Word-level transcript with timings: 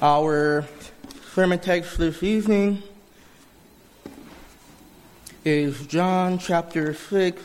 Our 0.00 0.64
sermon 1.34 1.58
text 1.58 1.98
this 1.98 2.22
evening 2.22 2.84
is 5.44 5.88
John 5.88 6.38
chapter 6.38 6.94
6. 6.94 7.42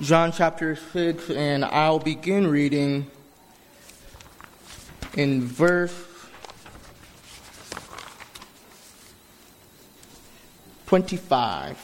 John 0.00 0.32
chapter 0.32 0.74
6, 0.74 1.30
and 1.30 1.64
I'll 1.64 2.00
begin 2.00 2.48
reading 2.48 3.08
in 5.16 5.42
verse 5.42 5.94
25. 10.86 11.83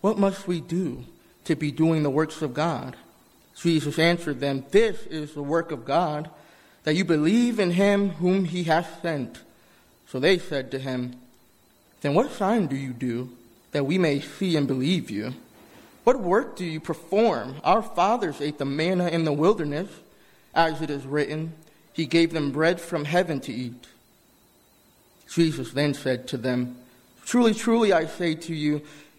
what 0.00 0.18
must 0.18 0.46
we 0.46 0.60
do 0.60 1.04
to 1.44 1.56
be 1.56 1.70
doing 1.70 2.02
the 2.02 2.10
works 2.10 2.42
of 2.42 2.54
God? 2.54 2.96
Jesus 3.56 3.98
answered 3.98 4.40
them, 4.40 4.64
This 4.70 5.02
is 5.06 5.34
the 5.34 5.42
work 5.42 5.72
of 5.72 5.84
God, 5.84 6.30
that 6.84 6.94
you 6.94 7.04
believe 7.04 7.58
in 7.58 7.72
him 7.72 8.10
whom 8.10 8.44
he 8.44 8.64
has 8.64 8.86
sent. 9.02 9.40
So 10.08 10.20
they 10.20 10.38
said 10.38 10.70
to 10.70 10.78
him, 10.78 11.16
Then 12.00 12.14
what 12.14 12.32
sign 12.32 12.66
do 12.66 12.76
you 12.76 12.92
do 12.92 13.30
that 13.72 13.84
we 13.84 13.98
may 13.98 14.20
see 14.20 14.56
and 14.56 14.66
believe 14.66 15.10
you? 15.10 15.34
What 16.04 16.20
work 16.20 16.56
do 16.56 16.64
you 16.64 16.80
perform? 16.80 17.60
Our 17.64 17.82
fathers 17.82 18.40
ate 18.40 18.58
the 18.58 18.64
manna 18.64 19.08
in 19.08 19.24
the 19.24 19.32
wilderness, 19.32 19.90
as 20.54 20.80
it 20.80 20.88
is 20.88 21.04
written, 21.04 21.52
He 21.92 22.06
gave 22.06 22.32
them 22.32 22.52
bread 22.52 22.80
from 22.80 23.04
heaven 23.04 23.40
to 23.40 23.52
eat. 23.52 23.86
Jesus 25.28 25.72
then 25.72 25.92
said 25.92 26.26
to 26.28 26.38
them, 26.38 26.76
Truly, 27.26 27.52
truly, 27.52 27.92
I 27.92 28.06
say 28.06 28.34
to 28.34 28.54
you, 28.54 28.80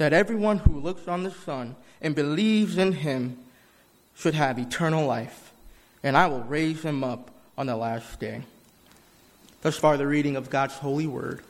that 0.00 0.14
everyone 0.14 0.56
who 0.56 0.80
looks 0.80 1.06
on 1.06 1.24
the 1.24 1.30
Son 1.30 1.76
and 2.00 2.14
believes 2.14 2.78
in 2.78 2.90
him 2.90 3.36
should 4.14 4.32
have 4.32 4.58
eternal 4.58 5.04
life, 5.06 5.52
and 6.02 6.16
I 6.16 6.26
will 6.26 6.40
raise 6.40 6.82
him 6.82 7.04
up 7.04 7.30
on 7.58 7.66
the 7.66 7.76
last 7.76 8.18
day. 8.18 8.40
Thus 9.60 9.76
far, 9.76 9.98
the 9.98 10.06
reading 10.06 10.36
of 10.36 10.48
God's 10.48 10.72
holy 10.72 11.06
word. 11.06 11.42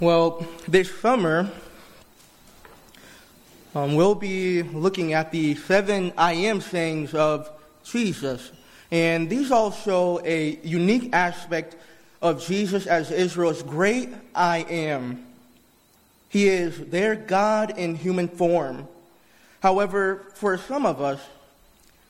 Well, 0.00 0.46
this 0.66 0.98
summer, 0.98 1.50
um, 3.74 3.94
we'll 3.94 4.16
be 4.16 4.62
looking 4.62 5.12
at 5.12 5.30
the 5.30 5.54
seven 5.54 6.12
I 6.18 6.32
am 6.32 6.60
sayings 6.60 7.14
of 7.14 7.48
Jesus. 7.84 8.50
And 8.90 9.30
these 9.30 9.52
all 9.52 9.70
show 9.70 10.20
a 10.24 10.58
unique 10.64 11.10
aspect 11.12 11.76
of 12.20 12.44
Jesus 12.44 12.88
as 12.88 13.12
Israel's 13.12 13.62
great 13.62 14.08
I 14.34 14.58
am. 14.68 15.24
He 16.28 16.48
is 16.48 16.78
their 16.86 17.14
God 17.14 17.78
in 17.78 17.94
human 17.94 18.26
form. 18.26 18.88
However, 19.62 20.26
for 20.34 20.58
some 20.58 20.84
of 20.84 21.00
us, 21.00 21.20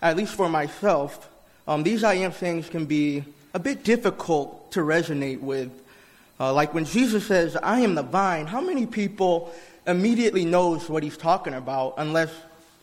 at 0.00 0.16
least 0.16 0.34
for 0.34 0.49
myself, 0.49 1.28
um, 1.69 1.82
these 1.82 2.04
I 2.04 2.15
am 2.15 2.32
sayings 2.32 2.70
can 2.70 2.87
be 2.87 3.22
a 3.53 3.59
bit 3.59 3.84
difficult 3.84 4.72
to 4.72 4.81
resonate 4.81 5.41
with. 5.41 5.70
Uh, 6.38 6.54
like 6.54 6.72
when 6.72 6.87
Jesus 6.87 7.26
says, 7.26 7.54
I 7.54 7.81
am 7.81 7.94
the 7.94 8.03
vine, 8.03 8.47
how 8.47 8.62
many 8.62 8.87
people 8.87 9.53
immediately 9.90 10.44
knows 10.44 10.88
what 10.88 11.02
he's 11.02 11.16
talking 11.16 11.54
about 11.54 11.94
unless 11.98 12.32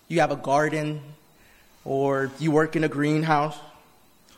you 0.07 0.19
have 0.19 0.31
a 0.31 0.35
garden 0.35 1.01
or 1.85 2.31
you 2.39 2.51
work 2.51 2.75
in 2.75 2.83
a 2.83 2.89
greenhouse? 2.89 3.57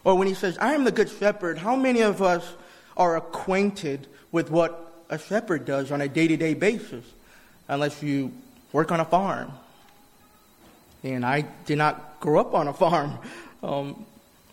Or 0.03 0.15
when 0.15 0.27
he 0.27 0.33
says, 0.33 0.57
I 0.59 0.73
am 0.73 0.83
the 0.83 0.91
good 0.91 1.09
shepherd, 1.09 1.57
how 1.57 1.75
many 1.75 2.01
of 2.01 2.21
us 2.21 2.47
are 2.95 3.17
acquainted 3.17 4.07
with 4.31 4.49
what 4.49 4.93
a 5.09 5.17
shepherd 5.17 5.65
does 5.65 5.91
on 5.91 6.01
a 6.01 6.07
day 6.07 6.27
to 6.27 6.37
day 6.37 6.53
basis? 6.53 7.05
Unless 7.67 8.01
you 8.01 8.31
work 8.71 8.91
on 8.91 8.99
a 8.99 9.05
farm. 9.05 9.51
And 11.03 11.25
I 11.25 11.41
did 11.65 11.77
not 11.77 12.19
grow 12.19 12.39
up 12.39 12.53
on 12.53 12.67
a 12.67 12.73
farm. 12.73 13.17
Um, 13.61 14.05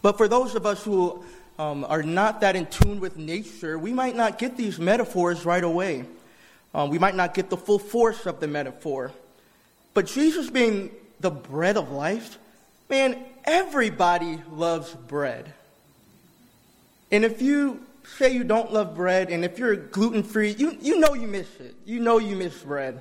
but 0.03 0.17
for 0.17 0.27
those 0.27 0.57
of 0.57 0.67
us 0.67 0.83
who 0.83 1.25
um, 1.61 1.85
are 1.89 2.03
not 2.03 2.41
that 2.41 2.57
in 2.57 2.67
tune 2.67 2.99
with 2.99 3.17
nature, 3.17 3.79
we 3.79 3.93
might 3.93 4.17
not 4.17 4.37
get 4.37 4.57
these 4.57 4.81
metaphors 4.81 5.45
right 5.45 5.63
away. 5.63 6.05
Um, 6.77 6.91
we 6.91 6.99
might 6.99 7.15
not 7.15 7.33
get 7.33 7.49
the 7.49 7.57
full 7.57 7.79
force 7.79 8.27
of 8.27 8.39
the 8.39 8.47
metaphor. 8.47 9.11
But 9.95 10.05
Jesus 10.05 10.51
being 10.51 10.91
the 11.21 11.31
bread 11.31 11.79
of 11.79 11.91
life, 11.91 12.39
man, 12.91 13.25
everybody 13.45 14.43
loves 14.53 14.93
bread. 14.93 15.55
And 17.11 17.25
if 17.25 17.41
you 17.41 17.81
say 18.19 18.35
you 18.35 18.45
don't 18.45 18.75
love 18.75 18.95
bread, 18.95 19.31
and 19.31 19.43
if 19.43 19.59
you're 19.59 19.75
gluten 19.75 20.23
free, 20.23 20.51
you, 20.51 20.77
you 20.83 21.01
know 21.01 21.15
you 21.15 21.27
miss 21.27 21.49
it. 21.61 21.75
You 21.87 21.99
know 21.99 22.19
you 22.19 22.37
miss 22.37 22.63
bread. 22.63 23.01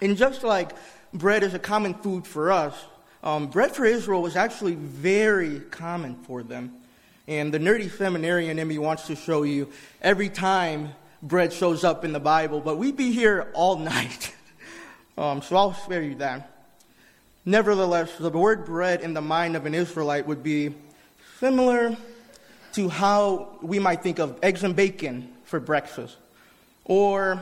And 0.00 0.16
just 0.16 0.42
like 0.42 0.70
bread 1.12 1.42
is 1.42 1.52
a 1.52 1.58
common 1.58 1.92
food 1.92 2.26
for 2.26 2.50
us, 2.50 2.82
um, 3.22 3.48
bread 3.48 3.76
for 3.76 3.84
Israel 3.84 4.22
was 4.22 4.36
actually 4.36 4.74
very 4.74 5.60
common 5.60 6.16
for 6.22 6.42
them. 6.42 6.76
And 7.28 7.52
the 7.52 7.58
nerdy 7.58 7.90
seminarian 7.90 8.58
in 8.58 8.66
me 8.66 8.78
wants 8.78 9.06
to 9.08 9.16
show 9.16 9.42
you 9.42 9.70
every 10.00 10.30
time 10.30 10.94
bread 11.26 11.52
shows 11.52 11.82
up 11.82 12.04
in 12.04 12.12
the 12.12 12.20
Bible, 12.20 12.60
but 12.60 12.76
we'd 12.78 12.96
be 12.96 13.12
here 13.12 13.48
all 13.52 13.76
night. 13.96 14.34
um, 15.18 15.42
so 15.42 15.56
I'll 15.56 15.74
spare 15.74 16.02
you 16.02 16.14
that. 16.16 16.52
Nevertheless, 17.44 18.16
the 18.18 18.30
word 18.30 18.64
bread 18.64 19.02
in 19.02 19.14
the 19.14 19.20
mind 19.20 19.56
of 19.56 19.66
an 19.66 19.74
Israelite 19.74 20.26
would 20.26 20.42
be 20.42 20.74
similar 21.38 21.96
to 22.72 22.88
how 22.88 23.58
we 23.62 23.78
might 23.78 24.02
think 24.02 24.18
of 24.18 24.38
eggs 24.42 24.64
and 24.64 24.74
bacon 24.74 25.32
for 25.44 25.60
breakfast, 25.60 26.16
or 26.84 27.40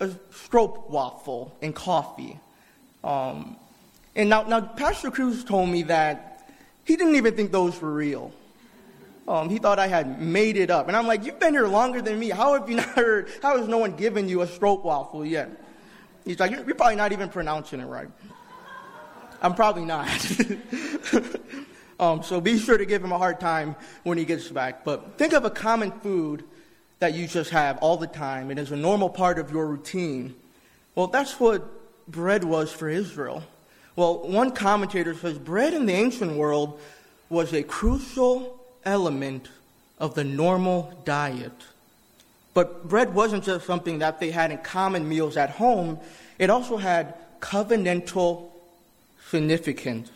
a 0.00 0.08
stroopwafel 0.08 1.50
and 1.62 1.74
coffee. 1.74 2.38
Um, 3.02 3.56
and 4.14 4.28
now, 4.28 4.42
now, 4.42 4.60
Pastor 4.60 5.10
Cruz 5.10 5.42
told 5.42 5.68
me 5.70 5.84
that 5.84 6.48
he 6.84 6.96
didn't 6.96 7.16
even 7.16 7.34
think 7.34 7.50
those 7.50 7.80
were 7.80 7.92
real. 7.92 8.32
Um, 9.28 9.50
he 9.50 9.58
thought 9.58 9.78
I 9.78 9.88
had 9.88 10.20
made 10.20 10.56
it 10.56 10.70
up. 10.70 10.88
And 10.88 10.96
I'm 10.96 11.06
like, 11.06 11.24
You've 11.24 11.40
been 11.40 11.54
here 11.54 11.66
longer 11.66 12.00
than 12.00 12.18
me. 12.18 12.30
How 12.30 12.54
have 12.58 12.68
you 12.68 12.76
not 12.82 12.86
heard? 12.86 13.28
How 13.42 13.58
has 13.58 13.68
no 13.68 13.78
one 13.78 13.96
given 13.96 14.28
you 14.28 14.42
a 14.42 14.46
stroopwafel 14.46 15.28
yet? 15.28 15.50
He's 16.24 16.38
like, 16.38 16.50
You're 16.50 16.74
probably 16.74 16.96
not 16.96 17.12
even 17.12 17.28
pronouncing 17.28 17.80
it 17.80 17.86
right. 17.86 18.08
I'm 19.42 19.54
probably 19.54 19.84
not. 19.84 20.08
um, 22.00 22.22
so 22.22 22.40
be 22.40 22.58
sure 22.58 22.78
to 22.78 22.86
give 22.86 23.04
him 23.04 23.12
a 23.12 23.18
hard 23.18 23.38
time 23.38 23.76
when 24.02 24.16
he 24.16 24.24
gets 24.24 24.48
back. 24.48 24.84
But 24.84 25.18
think 25.18 25.34
of 25.34 25.44
a 25.44 25.50
common 25.50 25.92
food 26.00 26.44
that 27.00 27.14
you 27.14 27.26
just 27.26 27.50
have 27.50 27.78
all 27.78 27.96
the 27.96 28.06
time. 28.06 28.50
It 28.50 28.58
is 28.58 28.72
a 28.72 28.76
normal 28.76 29.10
part 29.10 29.38
of 29.38 29.50
your 29.50 29.66
routine. 29.66 30.34
Well, 30.94 31.08
that's 31.08 31.38
what 31.38 32.10
bread 32.10 32.44
was 32.44 32.72
for 32.72 32.88
Israel. 32.88 33.42
Well, 33.94 34.26
one 34.26 34.52
commentator 34.52 35.14
says 35.14 35.38
bread 35.38 35.74
in 35.74 35.86
the 35.86 35.92
ancient 35.92 36.32
world 36.32 36.80
was 37.28 37.52
a 37.52 37.62
crucial 37.62 38.55
element 38.86 39.48
of 39.98 40.14
the 40.14 40.24
normal 40.24 40.92
diet. 41.04 41.52
But 42.54 42.88
bread 42.88 43.12
wasn't 43.14 43.44
just 43.44 43.66
something 43.66 43.98
that 43.98 44.18
they 44.20 44.30
had 44.30 44.50
in 44.50 44.58
common 44.58 45.06
meals 45.06 45.36
at 45.36 45.50
home, 45.50 45.98
it 46.38 46.48
also 46.48 46.78
had 46.78 47.14
covenantal 47.40 48.50
significance. 49.28 50.10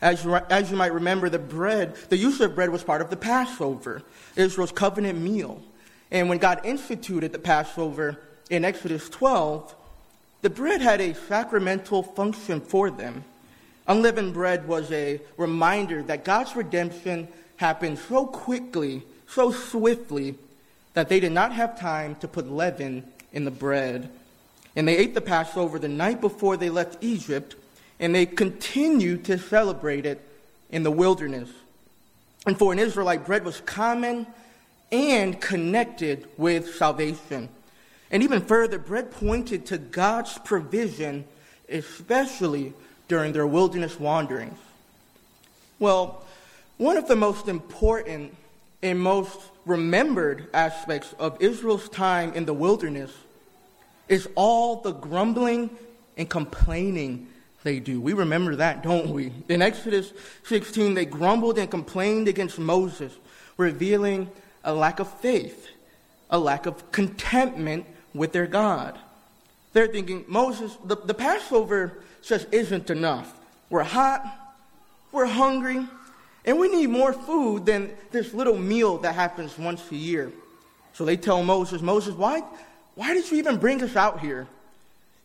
As 0.00 0.24
you, 0.24 0.34
as 0.34 0.70
you 0.70 0.76
might 0.76 0.92
remember, 0.92 1.28
the 1.28 1.38
bread, 1.38 1.96
the 2.08 2.16
use 2.16 2.40
of 2.40 2.54
bread 2.54 2.70
was 2.70 2.82
part 2.82 3.00
of 3.02 3.10
the 3.10 3.16
Passover, 3.16 4.02
Israel's 4.36 4.72
covenant 4.72 5.20
meal. 5.20 5.62
And 6.10 6.28
when 6.28 6.38
God 6.38 6.60
instituted 6.64 7.32
the 7.32 7.38
Passover 7.38 8.18
in 8.50 8.64
Exodus 8.64 9.08
12, 9.08 9.74
the 10.42 10.50
bread 10.50 10.80
had 10.80 11.00
a 11.00 11.14
sacramental 11.14 12.02
function 12.02 12.60
for 12.60 12.90
them. 12.90 13.24
Unleavened 13.86 14.34
bread 14.34 14.66
was 14.68 14.90
a 14.92 15.20
reminder 15.36 16.02
that 16.02 16.24
God's 16.24 16.54
redemption 16.54 17.28
happened 17.62 17.96
so 17.96 18.26
quickly, 18.26 19.02
so 19.28 19.52
swiftly, 19.52 20.34
that 20.94 21.08
they 21.08 21.20
did 21.20 21.30
not 21.30 21.52
have 21.52 21.78
time 21.78 22.16
to 22.16 22.26
put 22.26 22.50
leaven 22.50 23.04
in 23.32 23.44
the 23.44 23.50
bread. 23.52 24.10
And 24.74 24.88
they 24.88 24.96
ate 24.96 25.14
the 25.14 25.20
Passover 25.20 25.78
the 25.78 25.88
night 25.88 26.20
before 26.20 26.56
they 26.56 26.70
left 26.70 26.98
Egypt, 27.00 27.54
and 28.00 28.12
they 28.12 28.26
continued 28.26 29.24
to 29.26 29.38
celebrate 29.38 30.04
it 30.04 30.20
in 30.70 30.82
the 30.82 30.90
wilderness. 30.90 31.48
And 32.46 32.58
for 32.58 32.72
an 32.72 32.80
Israelite, 32.80 33.24
bread 33.24 33.44
was 33.44 33.60
common 33.60 34.26
and 34.90 35.40
connected 35.40 36.26
with 36.36 36.74
salvation. 36.74 37.48
And 38.10 38.24
even 38.24 38.42
further, 38.42 38.78
bread 38.78 39.12
pointed 39.12 39.66
to 39.66 39.78
God's 39.78 40.36
provision, 40.38 41.24
especially 41.68 42.72
during 43.06 43.32
their 43.32 43.46
wilderness 43.46 44.00
wanderings. 44.00 44.58
Well, 45.78 46.24
one 46.78 46.96
of 46.96 47.08
the 47.08 47.16
most 47.16 47.48
important 47.48 48.34
and 48.82 48.98
most 48.98 49.38
remembered 49.64 50.48
aspects 50.52 51.14
of 51.18 51.40
Israel's 51.40 51.88
time 51.88 52.32
in 52.34 52.44
the 52.44 52.54
wilderness 52.54 53.12
is 54.08 54.28
all 54.34 54.76
the 54.76 54.92
grumbling 54.92 55.70
and 56.16 56.28
complaining 56.28 57.28
they 57.62 57.78
do. 57.78 58.00
We 58.00 58.12
remember 58.12 58.56
that, 58.56 58.82
don't 58.82 59.10
we? 59.10 59.32
In 59.48 59.62
Exodus 59.62 60.12
16, 60.44 60.94
they 60.94 61.04
grumbled 61.04 61.58
and 61.58 61.70
complained 61.70 62.26
against 62.26 62.58
Moses, 62.58 63.16
revealing 63.56 64.28
a 64.64 64.74
lack 64.74 64.98
of 64.98 65.12
faith, 65.20 65.68
a 66.30 66.38
lack 66.38 66.66
of 66.66 66.90
contentment 66.90 67.86
with 68.14 68.32
their 68.32 68.46
God. 68.46 68.98
They're 69.72 69.86
thinking, 69.86 70.24
Moses, 70.26 70.76
the, 70.84 70.96
the 70.96 71.14
Passover 71.14 72.02
just 72.22 72.46
isn't 72.52 72.90
enough. 72.90 73.32
We're 73.70 73.84
hot, 73.84 74.26
we're 75.12 75.26
hungry, 75.26 75.86
and 76.44 76.58
we 76.58 76.68
need 76.68 76.88
more 76.88 77.12
food 77.12 77.66
than 77.66 77.90
this 78.10 78.34
little 78.34 78.58
meal 78.58 78.98
that 78.98 79.14
happens 79.14 79.56
once 79.58 79.82
a 79.90 79.96
year. 79.96 80.32
So 80.92 81.04
they 81.04 81.16
tell 81.16 81.42
Moses, 81.42 81.80
Moses, 81.82 82.14
why, 82.14 82.42
why 82.94 83.14
did 83.14 83.30
you 83.30 83.38
even 83.38 83.58
bring 83.58 83.82
us 83.82 83.96
out 83.96 84.20
here? 84.20 84.46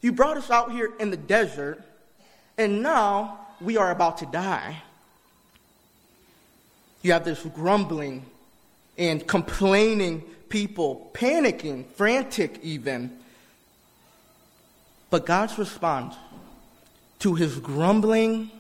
You 0.02 0.12
brought 0.12 0.38
us 0.38 0.52
out 0.52 0.72
here 0.72 0.92
in 1.00 1.10
the 1.10 1.18
desert, 1.18 1.82
and 2.58 2.84
now 2.84 3.40
we 3.60 3.78
are 3.78 3.92
about 3.92 4.20
to 4.20 4.26
die. 4.28 4.82
You 7.02 7.14
have 7.14 7.26
this 7.26 7.44
grumbling 7.44 8.26
and 8.98 9.26
complaining 9.26 10.24
people, 10.50 11.10
panicking, 11.14 11.86
frantic 11.96 12.60
even. 12.62 13.18
But 15.10 15.26
God's 15.26 15.58
response 15.58 16.16
to 17.20 17.34
his 17.36 17.60
grumbling 17.60 18.52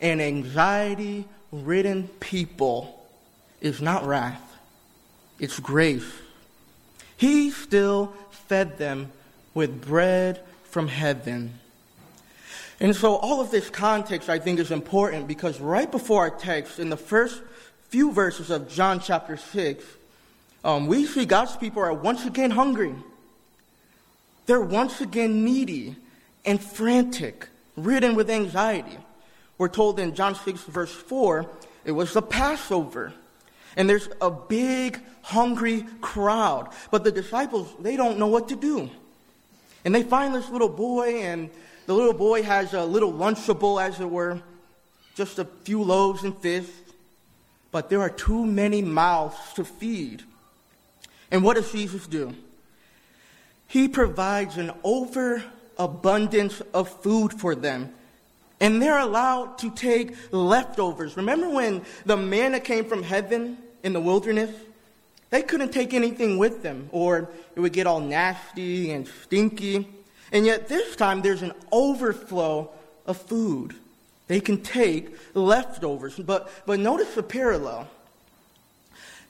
and 0.00 0.20
anxiety 0.20 1.26
ridden 1.52 2.08
people 2.20 3.06
is 3.60 3.80
not 3.80 4.06
wrath, 4.06 4.42
it's 5.38 5.58
grace. 5.58 6.10
He 7.16 7.50
still 7.50 8.12
fed 8.30 8.78
them 8.78 9.10
with 9.54 9.86
bread 9.86 10.40
from 10.64 10.88
heaven. 10.88 11.58
And 12.78 12.94
so, 12.94 13.16
all 13.16 13.40
of 13.40 13.50
this 13.50 13.70
context 13.70 14.28
I 14.28 14.38
think 14.38 14.60
is 14.60 14.70
important 14.70 15.26
because 15.26 15.60
right 15.60 15.90
before 15.90 16.20
our 16.20 16.30
text, 16.30 16.78
in 16.78 16.90
the 16.90 16.96
first 16.96 17.40
few 17.88 18.12
verses 18.12 18.50
of 18.50 18.68
John 18.68 19.00
chapter 19.00 19.36
6, 19.38 19.84
um, 20.64 20.86
we 20.86 21.06
see 21.06 21.24
God's 21.24 21.56
people 21.56 21.82
are 21.82 21.94
once 21.94 22.26
again 22.26 22.50
hungry. 22.50 22.94
They're 24.46 24.60
once 24.60 25.00
again 25.00 25.44
needy 25.44 25.96
and 26.44 26.62
frantic, 26.62 27.48
ridden 27.76 28.14
with 28.14 28.28
anxiety. 28.30 28.98
We're 29.58 29.68
told 29.68 29.98
in 29.98 30.14
John 30.14 30.34
6, 30.34 30.64
verse 30.64 30.92
4, 30.92 31.46
it 31.84 31.92
was 31.92 32.12
the 32.12 32.22
Passover. 32.22 33.12
And 33.76 33.88
there's 33.88 34.08
a 34.20 34.30
big, 34.30 35.00
hungry 35.22 35.84
crowd. 36.00 36.68
But 36.90 37.04
the 37.04 37.12
disciples, 37.12 37.72
they 37.80 37.96
don't 37.96 38.18
know 38.18 38.26
what 38.26 38.48
to 38.48 38.56
do. 38.56 38.90
And 39.84 39.94
they 39.94 40.02
find 40.02 40.34
this 40.34 40.50
little 40.50 40.68
boy, 40.68 41.22
and 41.22 41.48
the 41.86 41.94
little 41.94 42.12
boy 42.12 42.42
has 42.42 42.74
a 42.74 42.84
little 42.84 43.12
lunchable, 43.12 43.82
as 43.82 44.00
it 44.00 44.10
were, 44.10 44.40
just 45.14 45.38
a 45.38 45.44
few 45.44 45.82
loaves 45.82 46.24
and 46.24 46.36
fish. 46.36 46.66
But 47.70 47.88
there 47.88 48.00
are 48.00 48.10
too 48.10 48.44
many 48.44 48.82
mouths 48.82 49.36
to 49.54 49.64
feed. 49.64 50.22
And 51.30 51.42
what 51.42 51.56
does 51.56 51.70
Jesus 51.72 52.06
do? 52.06 52.34
He 53.68 53.88
provides 53.88 54.56
an 54.56 54.72
overabundance 54.84 56.60
of 56.72 56.88
food 56.88 57.32
for 57.32 57.54
them. 57.54 57.92
And 58.60 58.80
they're 58.80 58.98
allowed 58.98 59.58
to 59.58 59.70
take 59.70 60.16
leftovers. 60.32 61.16
Remember 61.16 61.48
when 61.50 61.84
the 62.04 62.16
manna 62.16 62.60
came 62.60 62.84
from 62.84 63.02
heaven 63.02 63.58
in 63.82 63.92
the 63.92 64.00
wilderness? 64.00 64.50
They 65.30 65.42
couldn't 65.42 65.72
take 65.72 65.92
anything 65.92 66.38
with 66.38 66.62
them, 66.62 66.88
or 66.92 67.28
it 67.54 67.60
would 67.60 67.72
get 67.72 67.86
all 67.86 68.00
nasty 68.00 68.92
and 68.92 69.06
stinky. 69.24 69.88
And 70.32 70.46
yet, 70.46 70.68
this 70.68 70.96
time, 70.96 71.20
there's 71.20 71.42
an 71.42 71.52
overflow 71.70 72.70
of 73.06 73.16
food. 73.16 73.74
They 74.28 74.40
can 74.40 74.62
take 74.62 75.16
leftovers. 75.34 76.16
But, 76.16 76.50
but 76.66 76.80
notice 76.80 77.14
the 77.14 77.22
parallel. 77.22 77.88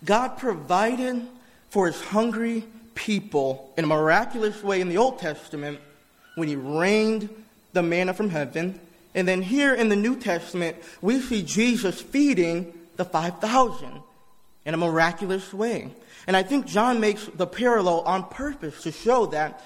God 0.05 0.39
provided 0.39 1.27
for 1.71 1.87
his 1.87 2.01
hungry 2.01 2.65
people 2.95 3.73
in 3.77 3.85
a 3.85 3.87
miraculous 3.87 4.63
way 4.63 4.81
in 4.81 4.89
the 4.89 4.97
Old 4.99 5.19
Testament 5.19 5.81
when 6.35 6.49
he 6.49 6.57
rained 6.57 7.29
the 7.73 7.83
manna 7.83 8.15
from 8.15 8.31
heaven. 8.31 8.81
And 9.17 9.27
then 9.27 9.43
here 9.43 9.75
in 9.75 9.89
the 9.89 9.97
New 9.97 10.15
Testament, 10.15 10.77
we 11.01 11.21
see 11.21 11.43
Jesus 11.43 12.01
feeding 12.01 12.73
the 12.97 13.05
5,000 13.05 14.03
in 14.67 14.75
a 14.75 14.77
miraculous 14.77 15.53
way. 15.53 15.91
And 16.27 16.37
I 16.37 16.43
think 16.43 16.67
John 16.67 17.01
makes 17.01 17.25
the 17.25 17.47
parallel 17.47 18.01
on 18.03 18.25
purpose 18.25 18.83
to 18.83 18.93
show 18.93 19.27
that 19.27 19.65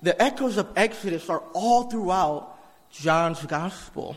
the 0.00 0.20
echoes 0.20 0.56
of 0.56 0.68
Exodus 0.74 1.28
are 1.28 1.42
all 1.52 1.90
throughout 1.90 2.56
John's 2.90 3.44
gospel. 3.44 4.16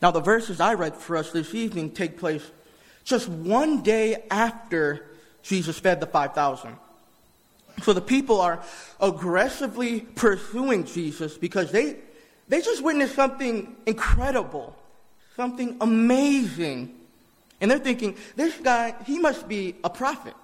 Now, 0.00 0.12
the 0.12 0.20
verses 0.20 0.60
I 0.60 0.74
read 0.74 0.94
for 0.94 1.16
us 1.16 1.32
this 1.32 1.54
evening 1.54 1.90
take 1.90 2.18
place 2.18 2.48
just 3.04 3.28
one 3.28 3.82
day 3.82 4.24
after 4.30 5.06
Jesus 5.42 5.78
fed 5.78 6.00
the 6.00 6.06
5,000. 6.06 6.76
So 7.82 7.92
the 7.92 8.00
people 8.00 8.40
are 8.40 8.62
aggressively 9.00 10.00
pursuing 10.00 10.84
Jesus 10.84 11.36
because 11.36 11.72
they, 11.72 11.96
they 12.48 12.60
just 12.60 12.82
witnessed 12.82 13.14
something 13.14 13.76
incredible, 13.86 14.76
something 15.34 15.76
amazing. 15.80 16.94
And 17.60 17.70
they're 17.70 17.78
thinking, 17.78 18.16
this 18.36 18.56
guy, 18.58 18.94
he 19.04 19.18
must 19.18 19.48
be 19.48 19.76
a 19.82 19.90
prophet. 19.90 20.34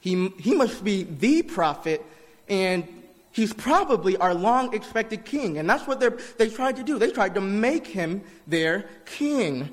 He, 0.00 0.28
he 0.38 0.54
must 0.54 0.84
be 0.84 1.04
the 1.04 1.42
prophet, 1.42 2.04
and 2.46 2.86
he's 3.32 3.54
probably 3.54 4.18
our 4.18 4.34
long 4.34 4.74
expected 4.74 5.24
king. 5.24 5.56
And 5.56 5.70
that's 5.70 5.86
what 5.86 5.98
they 6.36 6.50
tried 6.50 6.76
to 6.76 6.82
do. 6.82 6.98
They 6.98 7.10
tried 7.10 7.34
to 7.36 7.40
make 7.40 7.86
him 7.86 8.22
their 8.46 8.84
king. 9.06 9.70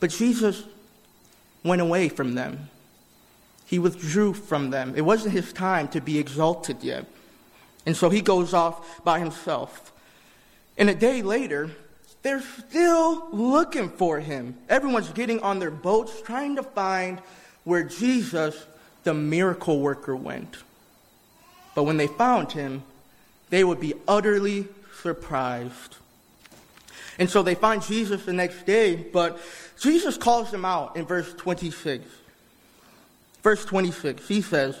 But 0.00 0.10
Jesus 0.10 0.64
went 1.64 1.80
away 1.80 2.08
from 2.08 2.34
them. 2.34 2.68
He 3.64 3.78
withdrew 3.78 4.34
from 4.34 4.70
them. 4.70 4.94
It 4.96 5.02
wasn't 5.02 5.32
his 5.32 5.52
time 5.52 5.88
to 5.88 6.00
be 6.00 6.18
exalted 6.18 6.82
yet. 6.82 7.06
And 7.88 7.96
so 7.96 8.10
he 8.10 8.20
goes 8.20 8.52
off 8.52 9.02
by 9.02 9.18
himself. 9.18 9.94
And 10.76 10.90
a 10.90 10.94
day 10.94 11.22
later, 11.22 11.70
they're 12.20 12.42
still 12.42 13.26
looking 13.32 13.88
for 13.88 14.20
him. 14.20 14.58
Everyone's 14.68 15.08
getting 15.08 15.40
on 15.40 15.58
their 15.58 15.70
boats 15.70 16.20
trying 16.20 16.56
to 16.56 16.62
find 16.62 17.18
where 17.64 17.82
Jesus, 17.82 18.66
the 19.04 19.14
miracle 19.14 19.80
worker, 19.80 20.14
went. 20.14 20.58
But 21.74 21.84
when 21.84 21.96
they 21.96 22.08
found 22.08 22.52
him, 22.52 22.82
they 23.48 23.64
would 23.64 23.80
be 23.80 23.94
utterly 24.06 24.68
surprised. 25.00 25.96
And 27.18 27.30
so 27.30 27.42
they 27.42 27.54
find 27.54 27.82
Jesus 27.82 28.22
the 28.26 28.34
next 28.34 28.66
day, 28.66 28.96
but 28.96 29.40
Jesus 29.80 30.18
calls 30.18 30.50
them 30.50 30.66
out 30.66 30.94
in 30.98 31.06
verse 31.06 31.32
26. 31.32 32.04
Verse 33.42 33.64
26, 33.64 34.28
he 34.28 34.42
says, 34.42 34.76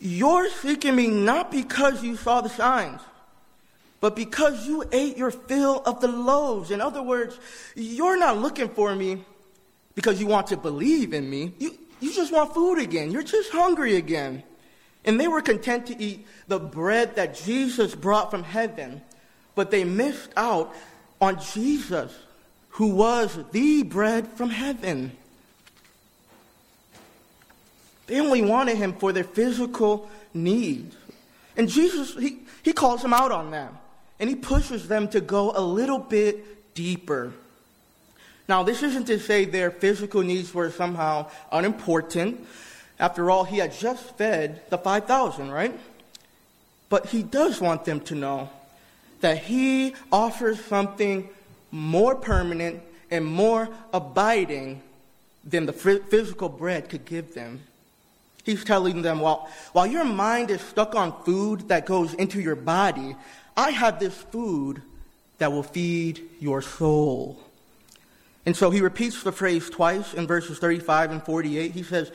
You're 0.00 0.48
seeking 0.48 0.94
me 0.94 1.08
not 1.08 1.50
because 1.50 2.02
you 2.02 2.16
saw 2.16 2.40
the 2.40 2.48
signs, 2.48 3.00
but 4.00 4.14
because 4.14 4.66
you 4.66 4.84
ate 4.92 5.16
your 5.16 5.30
fill 5.30 5.82
of 5.84 6.00
the 6.00 6.08
loaves. 6.08 6.70
In 6.70 6.80
other 6.80 7.02
words, 7.02 7.38
you're 7.74 8.18
not 8.18 8.38
looking 8.38 8.68
for 8.68 8.94
me 8.94 9.24
because 9.94 10.20
you 10.20 10.26
want 10.26 10.46
to 10.48 10.56
believe 10.56 11.12
in 11.12 11.28
me. 11.28 11.52
You, 11.58 11.76
you 12.00 12.14
just 12.14 12.32
want 12.32 12.54
food 12.54 12.78
again. 12.78 13.10
You're 13.10 13.24
just 13.24 13.50
hungry 13.50 13.96
again. 13.96 14.44
And 15.04 15.18
they 15.18 15.26
were 15.26 15.40
content 15.40 15.86
to 15.86 16.00
eat 16.00 16.26
the 16.46 16.60
bread 16.60 17.16
that 17.16 17.34
Jesus 17.34 17.94
brought 17.94 18.30
from 18.30 18.44
heaven, 18.44 19.02
but 19.54 19.70
they 19.70 19.82
missed 19.82 20.30
out 20.36 20.74
on 21.20 21.40
Jesus, 21.40 22.14
who 22.70 22.94
was 22.94 23.38
the 23.50 23.82
bread 23.82 24.28
from 24.28 24.50
heaven. 24.50 25.12
They 28.08 28.20
only 28.20 28.42
wanted 28.42 28.78
him 28.78 28.94
for 28.94 29.12
their 29.12 29.22
physical 29.22 30.10
needs. 30.34 30.96
And 31.56 31.68
Jesus, 31.68 32.14
he, 32.14 32.38
he 32.62 32.72
calls 32.72 33.02
them 33.02 33.12
out 33.12 33.30
on 33.30 33.52
that. 33.52 33.72
And 34.18 34.28
he 34.28 34.34
pushes 34.34 34.88
them 34.88 35.08
to 35.08 35.20
go 35.20 35.52
a 35.54 35.60
little 35.60 35.98
bit 35.98 36.74
deeper. 36.74 37.32
Now, 38.48 38.62
this 38.62 38.82
isn't 38.82 39.06
to 39.06 39.20
say 39.20 39.44
their 39.44 39.70
physical 39.70 40.22
needs 40.22 40.52
were 40.54 40.70
somehow 40.70 41.30
unimportant. 41.52 42.44
After 42.98 43.30
all, 43.30 43.44
he 43.44 43.58
had 43.58 43.72
just 43.74 44.16
fed 44.16 44.62
the 44.70 44.78
5,000, 44.78 45.50
right? 45.50 45.78
But 46.88 47.06
he 47.06 47.22
does 47.22 47.60
want 47.60 47.84
them 47.84 48.00
to 48.02 48.14
know 48.14 48.48
that 49.20 49.38
he 49.38 49.94
offers 50.10 50.64
something 50.64 51.28
more 51.70 52.14
permanent 52.14 52.80
and 53.10 53.24
more 53.26 53.68
abiding 53.92 54.82
than 55.44 55.66
the 55.66 55.72
physical 55.72 56.48
bread 56.48 56.88
could 56.88 57.04
give 57.04 57.34
them. 57.34 57.60
He's 58.48 58.64
telling 58.64 59.02
them, 59.02 59.20
while, 59.20 59.46
while 59.72 59.86
your 59.86 60.06
mind 60.06 60.50
is 60.50 60.62
stuck 60.62 60.94
on 60.94 61.22
food 61.24 61.68
that 61.68 61.84
goes 61.84 62.14
into 62.14 62.40
your 62.40 62.56
body, 62.56 63.14
I 63.54 63.72
have 63.72 64.00
this 64.00 64.14
food 64.14 64.80
that 65.36 65.52
will 65.52 65.62
feed 65.62 66.26
your 66.40 66.62
soul. 66.62 67.38
And 68.46 68.56
so 68.56 68.70
he 68.70 68.80
repeats 68.80 69.22
the 69.22 69.32
phrase 69.32 69.68
twice 69.68 70.14
in 70.14 70.26
verses 70.26 70.58
35 70.58 71.10
and 71.10 71.22
48. 71.22 71.72
He 71.72 71.82
says, 71.82 72.10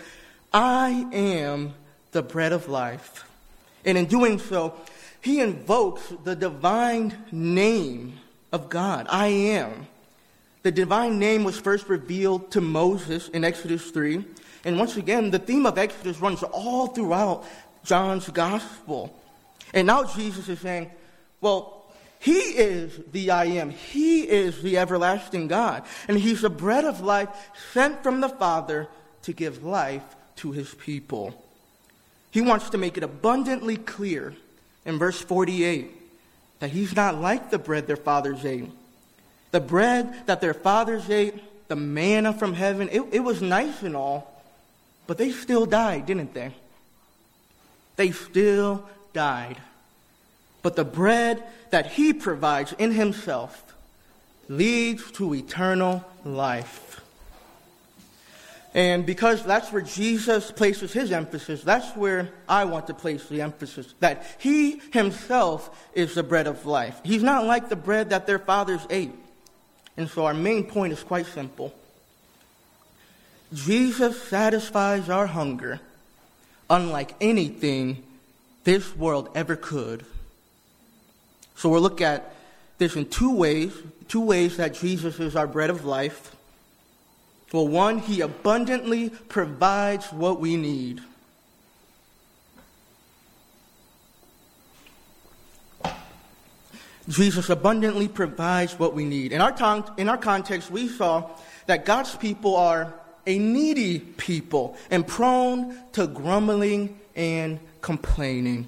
I 0.52 1.08
am 1.14 1.76
the 2.14 2.24
bread 2.24 2.52
of 2.52 2.68
life. 2.68 3.30
And 3.86 3.96
in 3.96 4.08
doing 4.08 4.40
so, 4.40 4.74
he 5.22 5.40
invokes 5.40 6.02
the 6.24 6.36
divine 6.36 7.16
name 7.32 8.18
of 8.52 8.70
God. 8.70 9.06
I 9.08 9.28
am. 9.28 9.86
The 10.64 10.72
divine 10.72 11.20
name 11.20 11.44
was 11.44 11.60
first 11.60 11.90
revealed 11.90 12.50
to 12.54 12.62
Moses 12.62 13.28
in 13.30 13.44
Exodus 13.44 13.92
3. 13.92 14.26
And 14.64 14.80
once 14.80 14.96
again, 14.98 15.32
the 15.32 15.40
theme 15.40 15.66
of 15.66 15.78
Exodus 15.78 16.20
runs 16.20 16.44
all 16.44 16.88
throughout 16.88 17.46
John's 17.84 18.30
gospel. 18.30 19.14
And 19.74 19.88
now 19.88 20.04
Jesus 20.06 20.48
is 20.48 20.60
saying, 20.60 20.90
well, 21.42 21.84
he 22.20 22.40
is 22.40 22.98
the 23.12 23.32
I 23.32 23.46
am. 23.46 23.70
He 23.70 24.22
is 24.22 24.62
the 24.62 24.78
everlasting 24.78 25.50
God. 25.50 25.84
And 26.08 26.18
he's 26.18 26.42
the 26.42 26.50
bread 26.50 26.86
of 26.86 27.02
life 27.02 27.28
sent 27.74 28.02
from 28.02 28.22
the 28.22 28.30
Father 28.30 28.88
to 29.24 29.34
give 29.34 29.64
life 29.64 30.04
to 30.38 30.52
his 30.52 30.74
people. 30.74 31.34
He 32.32 32.42
wants 32.42 32.70
to 32.70 32.78
make 32.78 32.98
it 32.98 33.04
abundantly 33.04 33.76
clear 33.76 34.34
in 34.86 34.98
verse 34.98 35.20
48 35.20 35.92
that 36.60 36.70
he's 36.70 36.96
not 36.96 37.20
like 37.20 37.52
the 37.52 37.60
bread 37.60 37.88
their 37.88 37.98
fathers 37.98 38.46
ate. 38.46 38.72
The 39.52 39.60
bread 39.60 40.26
that 40.26 40.40
their 40.40 40.54
fathers 40.54 41.10
ate, 41.10 41.68
the 41.68 41.76
manna 41.76 42.32
from 42.32 42.54
heaven, 42.54 42.88
it, 42.90 43.02
it 43.12 43.20
was 43.20 43.42
nice 43.42 43.84
and 43.84 43.96
all, 43.96 44.33
but 45.08 45.18
they 45.18 45.32
still 45.32 45.66
died, 45.66 46.06
didn't 46.06 46.34
they? 46.34 46.52
They 47.96 48.12
still 48.12 48.88
died. 49.14 49.58
But 50.62 50.76
the 50.76 50.86
bread 50.86 51.44
that 51.72 51.92
he 51.92 52.14
provides 52.14 52.74
in 52.74 52.92
himself 52.92 53.74
leads 54.48 55.12
to 55.14 55.34
eternal 55.36 56.04
life. 56.24 57.02
And 58.74 59.06
because 59.06 59.44
that's 59.44 59.72
where 59.72 59.84
Jesus 59.84 60.52
places 60.52 60.94
his 60.94 61.12
emphasis, 61.12 61.62
that's 61.62 61.96
where 61.96 62.32
I 62.50 62.66
want 62.66 62.88
to 62.88 62.96
place 62.96 63.28
the 63.28 63.42
emphasis 63.42 63.94
that 64.00 64.26
he 64.40 64.82
himself 64.92 65.88
is 65.94 66.16
the 66.16 66.24
bread 66.24 66.48
of 66.48 66.66
life. 66.66 67.00
He's 67.04 67.22
not 67.22 67.46
like 67.46 67.70
the 67.70 67.76
bread 67.76 68.10
that 68.10 68.26
their 68.26 68.40
fathers 68.40 68.82
ate. 68.90 69.12
And 69.96 70.10
so 70.10 70.26
our 70.26 70.34
main 70.34 70.64
point 70.64 70.92
is 70.92 71.04
quite 71.04 71.28
simple 71.28 71.74
Jesus 73.54 74.22
satisfies 74.24 75.10
our 75.10 75.28
hunger 75.28 75.80
unlike 76.70 77.14
anything 77.22 78.04
this 78.64 78.96
world 78.96 79.30
ever 79.36 79.56
could. 79.56 80.06
So 81.56 81.70
we'll 81.70 81.82
look 81.82 82.02
at 82.02 82.34
this 82.78 82.96
in 82.96 83.08
two 83.08 83.36
ways, 83.36 83.74
two 84.08 84.22
ways 84.22 84.58
that 84.58 84.74
Jesus 84.74 85.20
is 85.20 85.36
our 85.36 85.48
bread 85.48 85.70
of 85.70 85.86
life. 85.86 86.36
Well, 87.52 87.68
one, 87.68 88.00
he 88.00 88.22
abundantly 88.22 89.10
provides 89.10 90.12
what 90.12 90.40
we 90.40 90.58
need. 90.58 91.02
Jesus 97.08 97.50
abundantly 97.50 98.08
provides 98.08 98.80
what 98.80 98.94
we 98.96 99.06
need. 99.06 99.34
In 99.34 99.42
our, 99.42 99.52
ton- 99.52 99.84
in 99.98 100.10
our 100.10 100.18
context, 100.18 100.72
we 100.72 100.88
saw 100.88 101.30
that 101.68 101.86
God's 101.86 102.16
people 102.16 102.56
are 102.56 102.94
a 103.26 103.38
needy 103.38 104.00
people 104.00 104.78
and 104.92 105.08
prone 105.08 105.78
to 105.94 106.08
grumbling 106.08 106.98
and 107.16 107.60
complaining. 107.82 108.68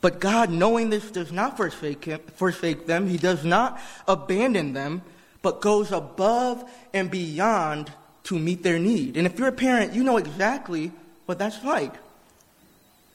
But 0.00 0.20
God, 0.20 0.50
knowing 0.50 0.90
this, 0.90 1.10
does 1.10 1.32
not 1.32 1.56
forsake, 1.56 2.04
him, 2.04 2.20
forsake 2.36 2.86
them. 2.86 3.08
He 3.08 3.16
does 3.16 3.44
not 3.44 3.80
abandon 4.06 4.72
them, 4.72 5.02
but 5.42 5.60
goes 5.60 5.90
above 5.92 6.68
and 6.92 7.10
beyond 7.10 7.90
to 8.24 8.38
meet 8.38 8.62
their 8.62 8.78
need. 8.78 9.16
And 9.16 9.26
if 9.26 9.38
you're 9.38 9.48
a 9.48 9.52
parent, 9.52 9.94
you 9.94 10.04
know 10.04 10.16
exactly 10.16 10.92
what 11.26 11.38
that's 11.38 11.62
like. 11.64 11.94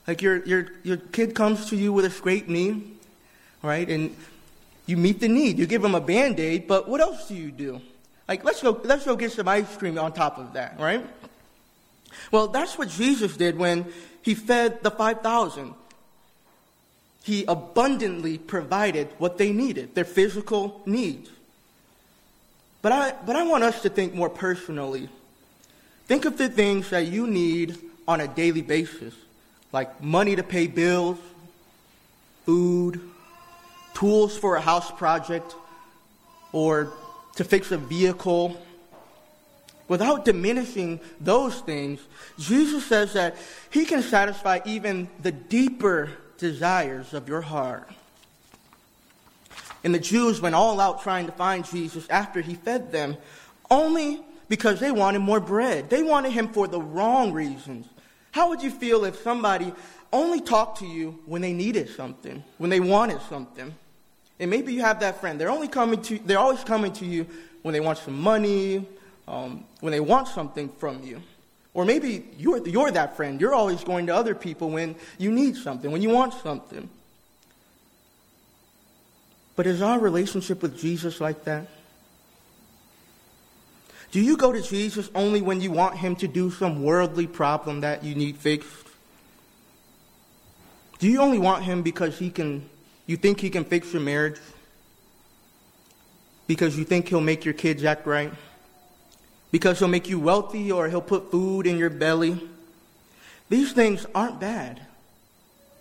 Like 0.08 0.22
your, 0.22 0.44
your, 0.46 0.68
your 0.84 0.98
kid 0.98 1.36
comes 1.36 1.68
to 1.70 1.76
you 1.76 1.94
with 1.94 2.06
a 2.06 2.10
scraped 2.10 2.50
knee, 2.50 2.84
right? 3.62 3.88
And 3.88 4.16
you 4.86 4.98
meet 4.98 5.20
the 5.20 5.28
need. 5.28 5.60
You 5.60 5.68
give 5.68 5.82
them 5.82 5.96
a 5.96 6.02
band 6.02 6.40
aid, 6.40 6.68
but 6.68 6.90
what 6.90 7.02
else 7.02 7.28
do 7.28 7.36
you 7.36 7.52
do? 7.52 7.82
Like, 8.32 8.46
let's 8.46 8.62
go, 8.62 8.80
let's 8.86 9.04
go 9.04 9.18
get 9.18 9.34
some 9.34 9.50
ice 9.50 9.76
cream 9.76 10.00
on 10.00 10.14
top 10.14 10.38
of 10.38 10.54
that, 10.54 10.80
right? 10.80 11.06
Well, 12.32 12.48
that's 12.48 12.78
what 12.78 12.88
Jesus 12.88 13.36
did 13.36 13.58
when 13.58 13.92
he 14.22 14.36
fed 14.36 14.82
the 14.84 14.90
5,000. 14.90 15.74
He 17.24 17.44
abundantly 17.44 18.38
provided 18.38 19.10
what 19.18 19.38
they 19.38 19.52
needed, 19.52 19.96
their 19.96 20.06
physical 20.06 20.82
needs. 20.86 21.30
But 22.82 22.94
I, 22.94 23.16
but 23.26 23.36
I 23.36 23.44
want 23.44 23.66
us 23.66 23.82
to 23.82 23.90
think 23.90 24.14
more 24.14 24.30
personally. 24.30 25.10
Think 26.06 26.24
of 26.24 26.38
the 26.38 26.48
things 26.48 26.90
that 26.92 27.08
you 27.08 27.28
need 27.28 27.78
on 28.08 28.22
a 28.22 28.30
daily 28.30 28.62
basis, 28.62 29.14
like 29.74 30.02
money 30.02 30.38
to 30.38 30.44
pay 30.44 30.68
bills, 30.68 31.18
food, 32.46 33.02
tools 33.94 34.38
for 34.38 34.56
a 34.56 34.62
house 34.62 34.90
project, 34.90 35.54
or 36.54 36.94
to 37.42 37.50
fix 37.50 37.72
a 37.72 37.78
vehicle. 37.78 38.56
Without 39.88 40.26
diminishing 40.26 41.00
those 41.20 41.60
things, 41.62 42.00
Jesus 42.38 42.86
says 42.86 43.14
that 43.14 43.36
He 43.72 43.86
can 43.86 44.04
satisfy 44.04 44.60
even 44.64 45.10
the 45.22 45.32
deeper 45.32 46.12
desires 46.38 47.14
of 47.16 47.28
your 47.28 47.42
heart. 47.42 47.90
And 49.84 49.94
the 49.94 50.00
Jews 50.00 50.40
went 50.40 50.54
all 50.54 50.80
out 50.80 51.02
trying 51.02 51.26
to 51.26 51.32
find 51.32 51.66
Jesus 51.66 52.08
after 52.10 52.42
he 52.42 52.54
fed 52.54 52.92
them, 52.92 53.18
only 53.72 54.22
because 54.48 54.80
they 54.80 54.92
wanted 54.92 55.20
more 55.20 55.40
bread. 55.40 55.90
They 55.90 56.04
wanted 56.04 56.34
him 56.34 56.50
for 56.50 56.68
the 56.68 56.80
wrong 56.80 57.34
reasons. 57.34 57.88
How 58.32 58.50
would 58.50 58.62
you 58.62 58.70
feel 58.70 59.04
if 59.06 59.16
somebody 59.24 59.74
only 60.14 60.40
talked 60.40 60.80
to 60.80 60.86
you 60.86 61.20
when 61.26 61.42
they 61.42 61.54
needed 61.54 61.90
something, 61.90 62.44
when 62.60 62.70
they 62.70 62.80
wanted 62.80 63.20
something? 63.28 63.74
And 64.42 64.50
maybe 64.50 64.74
you 64.74 64.82
have 64.82 65.00
that 65.02 65.22
friend. 65.22 65.40
They're 65.40 65.52
only 65.52 65.68
coming 65.68 66.02
to 66.02 66.18
they're 66.26 66.40
always 66.40 66.64
coming 66.64 66.92
to 66.94 67.06
you 67.06 67.28
when 67.62 67.74
they 67.74 67.80
want 67.80 68.00
some 68.00 68.20
money, 68.20 68.88
um, 69.28 69.66
when 69.82 69.92
they 69.92 70.00
want 70.00 70.28
something 70.28 70.68
from 70.80 71.04
you. 71.04 71.22
Or 71.76 71.86
maybe 71.86 72.26
you're, 72.38 72.68
you're 72.68 72.90
that 72.90 73.16
friend. 73.16 73.40
You're 73.40 73.54
always 73.54 73.84
going 73.84 74.08
to 74.08 74.16
other 74.16 74.34
people 74.34 74.72
when 74.72 74.96
you 75.20 75.32
need 75.32 75.56
something, 75.56 75.92
when 75.92 76.02
you 76.02 76.10
want 76.10 76.34
something. 76.34 76.90
But 79.56 79.68
is 79.68 79.80
our 79.80 80.00
relationship 80.00 80.64
with 80.64 80.76
Jesus 80.76 81.22
like 81.22 81.44
that? 81.44 81.68
Do 84.12 84.20
you 84.20 84.38
go 84.38 84.52
to 84.52 84.62
Jesus 84.62 85.10
only 85.14 85.42
when 85.42 85.62
you 85.62 85.72
want 85.72 85.98
him 85.98 86.16
to 86.16 86.28
do 86.28 86.50
some 86.50 86.82
worldly 86.82 87.28
problem 87.28 87.82
that 87.82 88.04
you 88.04 88.16
need 88.16 88.38
fixed? 88.38 88.88
Do 90.98 91.08
you 91.08 91.22
only 91.22 91.38
want 91.38 91.64
him 91.64 91.84
because 91.84 92.18
he 92.18 92.32
can 92.32 92.71
you 93.12 93.18
think 93.18 93.40
he 93.42 93.50
can 93.50 93.66
fix 93.66 93.92
your 93.92 94.02
marriage? 94.02 94.40
Because 96.48 96.78
you 96.78 96.86
think 96.86 97.10
he'll 97.10 97.22
make 97.22 97.46
your 97.46 97.54
kids 97.54 97.84
act 97.84 98.08
right? 98.08 98.34
Because 99.52 99.80
he'll 99.80 99.90
make 99.90 100.08
you 100.08 100.20
wealthy 100.20 100.72
or 100.72 100.88
he'll 100.88 101.02
put 101.02 101.30
food 101.30 101.68
in 101.68 101.78
your 101.78 101.90
belly? 101.90 102.42
These 103.50 103.74
things 103.74 104.06
aren't 104.16 104.40
bad. 104.40 104.82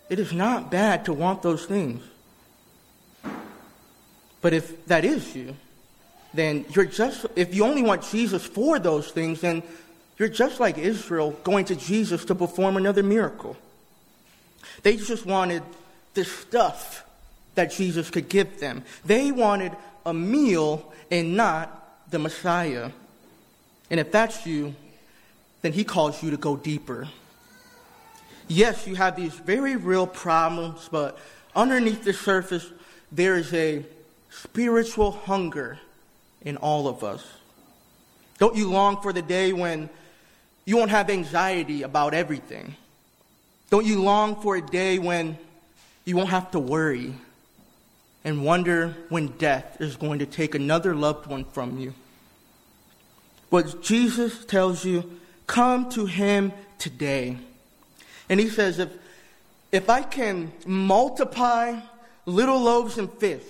It 0.09 0.19
is 0.19 0.33
not 0.33 0.69
bad 0.69 1.05
to 1.05 1.13
want 1.13 1.41
those 1.41 1.65
things. 1.65 2.03
But 4.41 4.53
if 4.53 4.85
that 4.87 5.05
is 5.05 5.33
you, 5.33 5.55
then 6.33 6.65
you're 6.71 6.85
just, 6.85 7.25
if 7.37 7.55
you 7.55 7.63
only 7.63 7.81
want 7.81 8.03
Jesus 8.03 8.45
for 8.45 8.77
those 8.77 9.09
things, 9.11 9.39
then 9.41 9.63
you're 10.17 10.27
just 10.27 10.59
like 10.59 10.77
Israel 10.77 11.31
going 11.43 11.65
to 11.65 11.75
Jesus 11.75 12.25
to 12.25 12.35
perform 12.35 12.75
another 12.75 13.03
miracle. 13.03 13.55
They 14.83 14.97
just 14.97 15.25
wanted 15.25 15.63
the 16.13 16.25
stuff 16.25 17.05
that 17.55 17.71
Jesus 17.71 18.09
could 18.09 18.29
give 18.29 18.59
them. 18.59 18.83
They 19.05 19.31
wanted 19.31 19.75
a 20.05 20.13
meal 20.13 20.91
and 21.09 21.35
not 21.35 22.09
the 22.09 22.19
Messiah. 22.19 22.91
And 23.89 23.99
if 23.99 24.11
that's 24.11 24.45
you, 24.45 24.75
then 25.61 25.73
he 25.73 25.83
calls 25.83 26.23
you 26.23 26.31
to 26.31 26.37
go 26.37 26.55
deeper. 26.55 27.07
Yes, 28.47 28.87
you 28.87 28.95
have 28.95 29.15
these 29.15 29.33
very 29.33 29.75
real 29.75 30.07
problems, 30.07 30.89
but 30.91 31.17
underneath 31.55 32.03
the 32.03 32.13
surface, 32.13 32.69
there 33.11 33.35
is 33.35 33.53
a 33.53 33.85
spiritual 34.29 35.11
hunger 35.11 35.79
in 36.41 36.57
all 36.57 36.87
of 36.87 37.03
us. 37.03 37.25
Don't 38.39 38.55
you 38.55 38.69
long 38.69 39.01
for 39.01 39.13
the 39.13 39.21
day 39.21 39.53
when 39.53 39.89
you 40.65 40.77
won't 40.77 40.89
have 40.89 41.09
anxiety 41.09 41.83
about 41.83 42.13
everything? 42.13 42.75
Don't 43.69 43.85
you 43.85 44.01
long 44.01 44.41
for 44.41 44.55
a 44.55 44.61
day 44.61 44.99
when 44.99 45.37
you 46.05 46.17
won't 46.17 46.29
have 46.29 46.51
to 46.51 46.59
worry 46.59 47.13
and 48.23 48.45
wonder 48.45 48.95
when 49.09 49.27
death 49.37 49.77
is 49.79 49.95
going 49.95 50.19
to 50.19 50.25
take 50.25 50.55
another 50.55 50.95
loved 50.95 51.27
one 51.27 51.45
from 51.45 51.79
you? 51.79 51.93
But 53.49 53.81
Jesus 53.81 54.45
tells 54.45 54.85
you, 54.85 55.19
come 55.47 55.89
to 55.89 56.05
him 56.05 56.53
today. 56.77 57.37
And 58.29 58.39
he 58.39 58.47
says, 58.47 58.79
if, 58.79 58.89
if 59.71 59.89
I 59.89 60.03
can 60.03 60.53
multiply 60.65 61.79
little 62.25 62.61
loaves 62.61 62.97
and 62.97 63.11
fish 63.11 63.43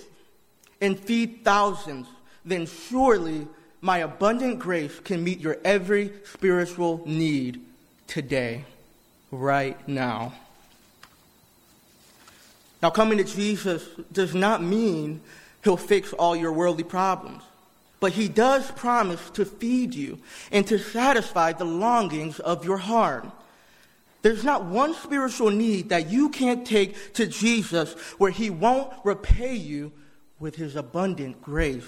and 0.80 1.00
feed 1.00 1.44
thousands, 1.44 2.08
then 2.44 2.66
surely 2.66 3.48
my 3.82 4.00
abundant 4.00 4.60
grace 4.60 5.00
can 5.00 5.24
meet 5.24 5.40
your 5.40 5.58
every 5.64 6.12
spiritual 6.24 7.04
need 7.06 7.62
today, 8.08 8.66
right 9.32 9.88
now. 9.88 10.34
Now, 12.82 12.90
coming 12.90 13.20
to 13.20 13.24
Jesus 13.24 13.86
does 14.12 14.34
not 14.34 14.64
mean 14.64 15.22
he'll 15.64 15.78
fix 15.78 16.14
all 16.14 16.36
your 16.36 16.52
worldly 16.52 16.84
problems, 16.84 17.44
but 18.00 18.14
he 18.14 18.28
does 18.28 18.70
promise 18.72 19.30
to 19.32 19.46
feed 19.46 19.94
you 19.94 20.18
and 20.52 20.66
to 20.68 20.80
satisfy 20.80 21.54
the 21.54 21.66
longings 21.66 22.40
of 22.40 22.66
your 22.66 22.78
heart. 22.78 23.28
There's 24.24 24.44
not 24.44 24.66
one 24.66 24.94
spiritual 24.94 25.52
need 25.52 25.90
that 25.90 26.10
you 26.10 26.30
can't 26.30 26.66
take 26.66 27.14
to 27.14 27.28
Jesus 27.28 27.94
where 28.18 28.32
he 28.32 28.50
won't 28.50 28.94
repay 29.04 29.56
you 29.56 29.92
with 30.40 30.56
his 30.56 30.76
abundant 30.76 31.42
grace. 31.42 31.86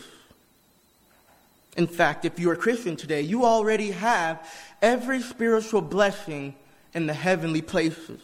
In 1.75 1.87
fact, 1.87 2.23
if 2.25 2.39
you're 2.39 2.53
a 2.53 2.57
Christian 2.57 2.95
today, 2.95 3.21
you 3.21 3.45
already 3.45 3.91
have 3.91 4.47
every 4.81 5.21
spiritual 5.21 5.81
blessing 5.81 6.53
in 6.93 7.07
the 7.07 7.13
heavenly 7.13 7.61
places. 7.63 8.21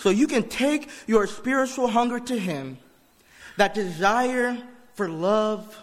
So 0.00 0.08
you 0.08 0.26
can 0.26 0.48
take 0.48 0.88
your 1.06 1.26
spiritual 1.26 1.86
hunger 1.86 2.18
to 2.20 2.38
Him, 2.38 2.78
that 3.58 3.74
desire 3.74 4.56
for 4.94 5.10
love 5.10 5.76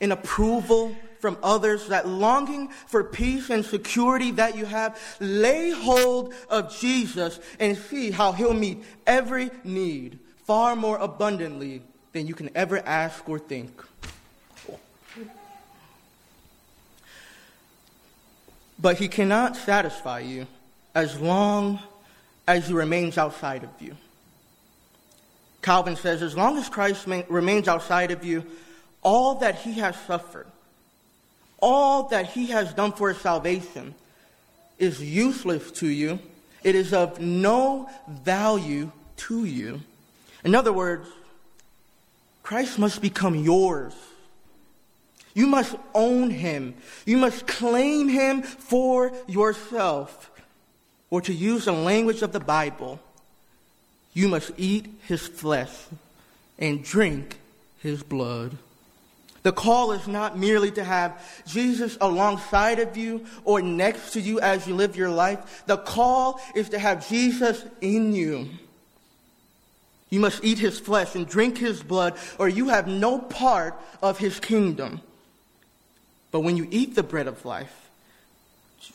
and 0.00 0.14
approval 0.14 0.96
from 1.18 1.36
others, 1.42 1.88
that 1.88 2.08
longing 2.08 2.68
for 2.68 3.04
peace 3.04 3.50
and 3.50 3.62
security 3.62 4.30
that 4.32 4.56
you 4.56 4.64
have, 4.64 4.98
lay 5.20 5.72
hold 5.72 6.32
of 6.48 6.74
Jesus 6.80 7.38
and 7.58 7.76
see 7.76 8.10
how 8.10 8.32
He'll 8.32 8.54
meet 8.54 8.82
every 9.06 9.50
need 9.62 10.18
far 10.46 10.74
more 10.74 10.96
abundantly 10.96 11.82
than 12.14 12.26
you 12.26 12.32
can 12.34 12.48
ever 12.54 12.78
ask 12.78 13.28
or 13.28 13.38
think. 13.38 13.84
But 18.78 18.96
he 18.96 19.08
cannot 19.08 19.54
satisfy 19.54 20.20
you 20.20 20.46
as 20.94 21.20
long 21.20 21.80
as 22.50 22.66
he 22.66 22.74
remains 22.74 23.16
outside 23.16 23.64
of 23.64 23.70
you. 23.80 23.96
Calvin 25.62 25.96
says, 25.96 26.22
as 26.22 26.36
long 26.36 26.56
as 26.58 26.68
Christ 26.68 27.06
remains 27.28 27.68
outside 27.68 28.10
of 28.10 28.24
you, 28.24 28.44
all 29.02 29.36
that 29.36 29.56
he 29.56 29.74
has 29.74 29.94
suffered, 30.06 30.46
all 31.60 32.08
that 32.08 32.26
he 32.26 32.46
has 32.46 32.72
done 32.74 32.92
for 32.92 33.12
salvation, 33.14 33.94
is 34.78 35.02
useless 35.02 35.70
to 35.72 35.86
you. 35.86 36.18
It 36.64 36.74
is 36.74 36.92
of 36.92 37.20
no 37.20 37.88
value 38.08 38.90
to 39.28 39.44
you. 39.44 39.80
In 40.44 40.54
other 40.54 40.72
words, 40.72 41.08
Christ 42.42 42.78
must 42.78 43.00
become 43.00 43.34
yours 43.34 43.94
you 45.34 45.46
must 45.46 45.76
own 45.94 46.30
him. 46.30 46.74
You 47.06 47.18
must 47.18 47.46
claim 47.46 48.08
him 48.08 48.42
for 48.42 49.12
yourself. 49.28 50.30
Or 51.10 51.20
to 51.22 51.32
use 51.32 51.64
the 51.64 51.72
language 51.72 52.22
of 52.22 52.32
the 52.32 52.40
Bible, 52.40 53.00
you 54.12 54.28
must 54.28 54.52
eat 54.56 54.86
his 55.06 55.26
flesh 55.26 55.72
and 56.58 56.84
drink 56.84 57.38
his 57.78 58.02
blood. 58.02 58.56
The 59.42 59.52
call 59.52 59.92
is 59.92 60.06
not 60.06 60.38
merely 60.38 60.70
to 60.72 60.84
have 60.84 61.44
Jesus 61.46 61.96
alongside 62.00 62.78
of 62.78 62.96
you 62.96 63.24
or 63.44 63.62
next 63.62 64.12
to 64.12 64.20
you 64.20 64.38
as 64.40 64.66
you 64.66 64.74
live 64.74 64.96
your 64.96 65.10
life. 65.10 65.64
The 65.66 65.78
call 65.78 66.40
is 66.54 66.68
to 66.70 66.78
have 66.78 67.08
Jesus 67.08 67.64
in 67.80 68.14
you. 68.14 68.50
You 70.10 70.20
must 70.20 70.44
eat 70.44 70.58
his 70.58 70.78
flesh 70.78 71.14
and 71.14 71.26
drink 71.26 71.56
his 71.56 71.82
blood, 71.82 72.16
or 72.38 72.48
you 72.48 72.68
have 72.68 72.88
no 72.88 73.18
part 73.18 73.80
of 74.02 74.18
his 74.18 74.40
kingdom. 74.40 75.00
But 76.32 76.40
when 76.40 76.56
you 76.56 76.66
eat 76.70 76.96
the 76.96 77.02
bread 77.04 77.28
of 77.28 77.44
life, 77.44 77.79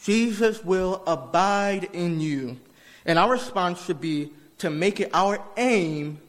Jesus 0.04 0.64
will 0.64 1.04
abide 1.06 1.90
in 1.94 2.20
you. 2.20 2.58
And 3.06 3.20
our 3.20 3.32
response 3.32 3.86
should 3.86 4.02
be 4.02 4.32
to 4.60 4.70
make 4.70 5.00
it 5.00 5.12
our 5.14 5.44
aim 5.58 6.20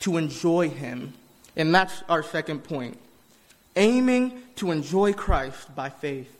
to 0.00 0.16
enjoy 0.16 0.68
him. 0.68 1.12
And 1.56 1.74
that's 1.74 2.02
our 2.08 2.22
second 2.22 2.64
point 2.64 2.98
aiming 3.76 4.42
to 4.56 4.72
enjoy 4.72 5.12
Christ 5.12 5.72
by 5.76 5.88
faith. 5.88 6.34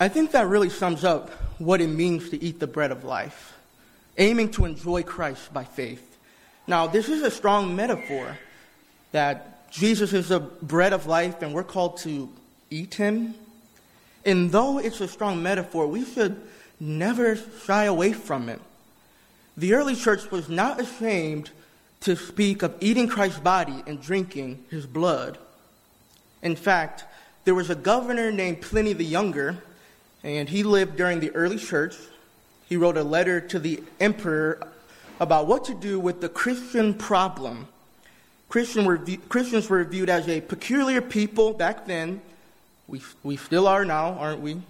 I 0.00 0.08
think 0.08 0.32
that 0.32 0.48
really 0.48 0.70
sums 0.70 1.04
up 1.04 1.30
what 1.58 1.80
it 1.80 1.86
means 1.86 2.30
to 2.30 2.42
eat 2.42 2.58
the 2.58 2.66
bread 2.66 2.90
of 2.90 3.04
life 3.04 3.50
aiming 4.20 4.50
to 4.50 4.64
enjoy 4.66 5.02
Christ 5.02 5.52
by 5.52 5.64
faith. 5.64 6.18
Now, 6.66 6.86
this 6.86 7.08
is 7.08 7.22
a 7.22 7.30
strong 7.30 7.74
metaphor 7.74 8.36
that 9.12 9.70
Jesus 9.70 10.12
is 10.12 10.28
the 10.28 10.40
bread 10.40 10.92
of 10.92 11.06
life 11.06 11.42
and 11.42 11.54
we're 11.54 11.64
called 11.64 11.96
to 11.98 12.28
eat 12.70 12.94
him. 12.94 13.34
And 14.24 14.50
though 14.50 14.78
it's 14.78 15.00
a 15.00 15.08
strong 15.08 15.42
metaphor, 15.42 15.86
we 15.86 16.04
should 16.04 16.40
never 16.78 17.36
shy 17.64 17.84
away 17.84 18.12
from 18.12 18.48
it. 18.48 18.60
The 19.56 19.74
early 19.74 19.94
church 19.94 20.30
was 20.30 20.48
not 20.48 20.80
ashamed 20.80 21.50
to 22.00 22.16
speak 22.16 22.62
of 22.62 22.74
eating 22.80 23.08
Christ's 23.08 23.40
body 23.40 23.82
and 23.86 24.00
drinking 24.00 24.64
his 24.70 24.86
blood. 24.86 25.38
In 26.42 26.56
fact, 26.56 27.04
there 27.44 27.54
was 27.54 27.68
a 27.68 27.74
governor 27.74 28.30
named 28.32 28.62
Pliny 28.62 28.92
the 28.92 29.04
Younger, 29.04 29.58
and 30.22 30.48
he 30.48 30.62
lived 30.62 30.96
during 30.96 31.20
the 31.20 31.30
early 31.32 31.58
church. 31.58 31.96
He 32.68 32.76
wrote 32.76 32.96
a 32.96 33.04
letter 33.04 33.40
to 33.40 33.58
the 33.58 33.82
emperor 33.98 34.62
about 35.18 35.46
what 35.46 35.64
to 35.66 35.74
do 35.74 36.00
with 36.00 36.22
the 36.22 36.28
Christian 36.28 36.94
problem 36.94 37.68
Christian 38.50 38.84
were, 38.84 38.98
Christians 39.28 39.70
were 39.70 39.84
viewed 39.84 40.10
as 40.10 40.28
a 40.28 40.40
peculiar 40.40 41.00
people 41.00 41.52
back 41.52 41.86
then. 41.86 42.20
We, 42.90 43.00
we 43.22 43.36
still 43.36 43.66
are 43.66 43.84
now, 43.84 44.14
aren't 44.14 44.40
we? 44.40 44.60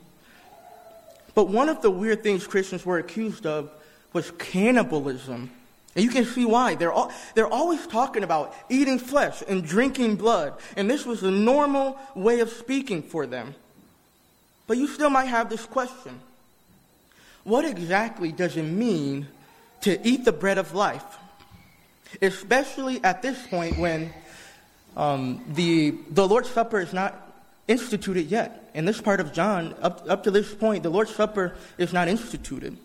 But 1.34 1.48
one 1.48 1.68
of 1.68 1.82
the 1.82 1.90
weird 1.90 2.22
things 2.22 2.46
Christians 2.46 2.84
were 2.84 2.98
accused 2.98 3.46
of 3.46 3.70
was 4.12 4.30
cannibalism. 4.32 5.50
And 5.94 6.04
you 6.04 6.10
can 6.10 6.24
see 6.24 6.44
why. 6.44 6.74
They're, 6.74 6.92
all, 6.92 7.12
they're 7.34 7.52
always 7.52 7.86
talking 7.86 8.22
about 8.22 8.54
eating 8.68 8.98
flesh 8.98 9.42
and 9.48 9.64
drinking 9.64 10.16
blood. 10.16 10.54
And 10.76 10.88
this 10.88 11.06
was 11.06 11.22
a 11.22 11.30
normal 11.30 11.98
way 12.14 12.40
of 12.40 12.50
speaking 12.50 13.02
for 13.02 13.26
them. 13.26 13.54
But 14.66 14.76
you 14.76 14.86
still 14.86 15.10
might 15.10 15.26
have 15.26 15.50
this 15.50 15.66
question 15.66 16.20
What 17.42 17.64
exactly 17.64 18.30
does 18.30 18.56
it 18.56 18.62
mean 18.62 19.26
to 19.80 19.98
eat 20.06 20.24
the 20.24 20.32
bread 20.32 20.58
of 20.58 20.74
life? 20.74 21.04
especially 22.22 23.02
at 23.04 23.22
this 23.22 23.46
point 23.46 23.78
when 23.78 24.12
um, 24.96 25.44
the, 25.54 25.94
the 26.10 26.26
Lord's 26.26 26.50
Supper 26.50 26.80
is 26.80 26.92
not 26.92 27.29
instituted 27.70 28.26
yet. 28.26 28.70
In 28.74 28.84
this 28.84 29.00
part 29.00 29.20
of 29.20 29.32
John, 29.32 29.74
up, 29.80 30.04
up 30.08 30.24
to 30.24 30.30
this 30.30 30.52
point, 30.52 30.82
the 30.82 30.90
Lord's 30.90 31.14
Supper 31.14 31.54
is 31.78 31.92
not 31.92 32.08
instituted. 32.08 32.76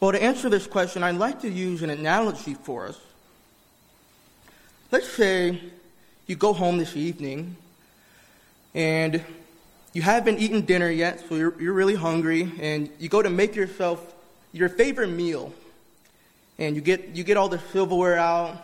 Well, 0.00 0.12
to 0.12 0.22
answer 0.22 0.48
this 0.48 0.66
question, 0.66 1.02
I'd 1.02 1.16
like 1.16 1.42
to 1.42 1.50
use 1.50 1.82
an 1.82 1.90
analogy 1.90 2.54
for 2.54 2.86
us. 2.86 2.98
Let's 4.90 5.08
say 5.08 5.60
you 6.26 6.36
go 6.36 6.52
home 6.52 6.78
this 6.78 6.96
evening 6.96 7.56
and 8.74 9.22
you 9.92 10.02
haven't 10.02 10.38
eaten 10.38 10.62
dinner 10.62 10.90
yet, 10.90 11.24
so 11.28 11.34
you're, 11.34 11.60
you're 11.60 11.72
really 11.72 11.94
hungry, 11.94 12.52
and 12.60 12.90
you 12.98 13.08
go 13.08 13.22
to 13.22 13.30
make 13.30 13.56
yourself 13.56 14.14
your 14.52 14.68
favorite 14.68 15.08
meal. 15.08 15.52
And 16.58 16.76
you 16.76 16.82
get, 16.82 17.08
you 17.16 17.24
get 17.24 17.36
all 17.36 17.48
the 17.48 17.58
silverware 17.72 18.16
out, 18.16 18.56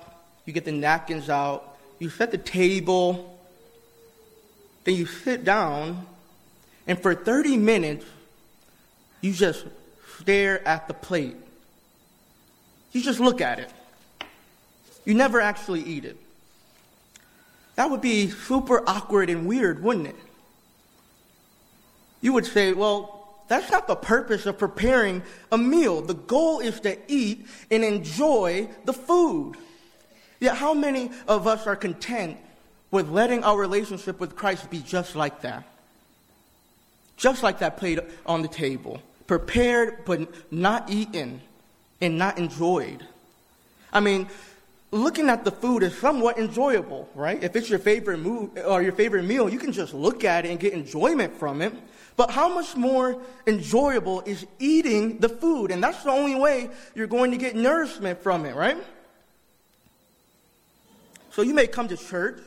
you 0.45 0.53
get 0.53 0.65
the 0.65 0.73
napkins 0.73 1.29
out, 1.29 1.77
you 1.99 2.11
set 2.11 2.31
the 2.31 2.39
table, 2.39 3.34
then 4.85 4.95
you 4.95 5.07
sit 5.07 5.45
down, 5.45 6.07
and 6.87 7.01
for 7.01 7.15
30 7.15 7.57
minutes, 7.57 8.05
you 9.21 9.33
just 9.33 9.65
stare 10.21 10.67
at 10.67 10.89
the 10.89 10.95
plate. 10.95 11.37
You 12.93 13.03
just 13.03 13.21
look 13.21 13.41
at 13.41 13.59
it. 13.59 13.71
You 15.05 15.15
never 15.15 15.41
actually 15.41 15.83
eat 15.83 16.05
it. 16.05 16.17
That 17.77 17.91
would 17.91 18.01
be 18.01 18.29
super 18.29 18.83
awkward 18.87 19.31
and 19.31 19.47
weird, 19.47 19.83
wouldn't 19.83 20.09
it? 20.09 20.17
You 22.21 22.33
would 22.33 22.47
say, 22.47 22.73
well, 22.73 23.25
that's 23.49 23.71
not 23.71 23.87
the 23.87 23.97
purpose 23.97 24.47
of 24.47 24.59
preparing 24.59 25.23
a 25.51 25.59
meal. 25.59 26.01
The 26.01 26.15
goal 26.15 26.61
is 26.61 26.81
to 26.81 26.97
eat 27.09 27.47
and 27.71 27.85
enjoy 27.85 28.69
the 28.85 28.93
food. 28.93 29.57
Yet, 30.41 30.57
how 30.57 30.75
many 30.75 31.11
of 31.29 31.47
us 31.47 31.67
are 31.67 31.77
content 31.77 32.39
with 32.95 33.11
letting 33.11 33.43
our 33.43 33.59
relationship 33.59 34.21
with 34.21 34.37
Christ 34.37 34.71
be 34.71 34.79
just 34.79 35.17
like 35.17 35.43
that? 35.43 35.65
Just 37.17 37.43
like 37.43 37.59
that 37.59 37.77
plate 37.77 37.99
on 38.25 38.43
the 38.43 38.49
table. 38.49 39.03
Prepared, 39.27 40.05
but 40.05 40.53
not 40.53 40.89
eaten 40.89 41.41
and 42.01 42.17
not 42.17 42.39
enjoyed. 42.39 43.05
I 43.93 43.99
mean, 43.99 44.29
looking 44.93 45.29
at 45.29 45.45
the 45.45 45.51
food 45.51 45.83
is 45.83 45.99
somewhat 45.99 46.39
enjoyable, 46.39 47.09
right? 47.17 47.43
If 47.43 47.57
it's 47.57 47.69
your 47.69 47.81
favorite 47.81 48.19
move 48.19 48.57
or 48.65 48.81
your 48.81 48.93
favorite 48.93 49.25
meal, 49.25 49.49
you 49.49 49.59
can 49.59 49.73
just 49.73 49.93
look 49.93 50.25
at 50.25 50.47
it 50.47 50.51
and 50.51 50.61
get 50.61 50.73
enjoyment 50.73 51.37
from 51.37 51.63
it. 51.63 51.73
But 52.17 52.31
how 52.31 52.49
much 52.49 52.77
more 52.77 53.21
enjoyable 53.45 54.21
is 54.21 54.47
eating 54.61 55.19
the 55.19 55.29
food? 55.29 55.73
And 55.73 55.83
that's 55.83 56.05
the 56.05 56.11
only 56.11 56.37
way 56.37 56.71
you're 56.95 57.09
going 57.09 57.33
to 57.33 57.37
get 57.37 57.57
nourishment 57.57 58.23
from 58.23 58.45
it, 58.45 58.55
right? 58.55 58.79
So 61.33 61.43
you 61.43 61.55
may 61.55 61.67
come 61.67 61.89
to 61.89 61.97
church, 61.97 62.39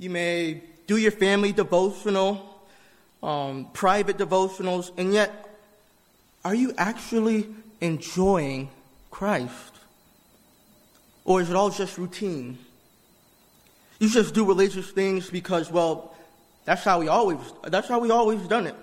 you 0.00 0.08
may 0.08 0.62
do 0.86 0.96
your 0.96 1.12
family 1.12 1.52
devotional, 1.52 2.58
um, 3.22 3.68
private 3.74 4.16
devotionals, 4.16 4.90
and 4.96 5.12
yet, 5.12 5.30
are 6.42 6.54
you 6.54 6.72
actually 6.78 7.46
enjoying 7.82 8.70
Christ? 9.10 9.74
Or 11.26 11.42
is 11.42 11.50
it 11.50 11.54
all 11.54 11.68
just 11.68 11.98
routine? 11.98 12.56
You 13.98 14.08
just 14.08 14.32
do 14.32 14.46
religious 14.46 14.90
things 14.90 15.28
because, 15.28 15.70
well, 15.70 16.16
that's 16.64 16.82
how 16.82 17.00
we 17.00 17.08
always, 17.08 17.38
that's 17.64 17.86
how 17.86 17.98
we 17.98 18.10
always 18.10 18.40
done 18.48 18.66
it. 18.66 18.76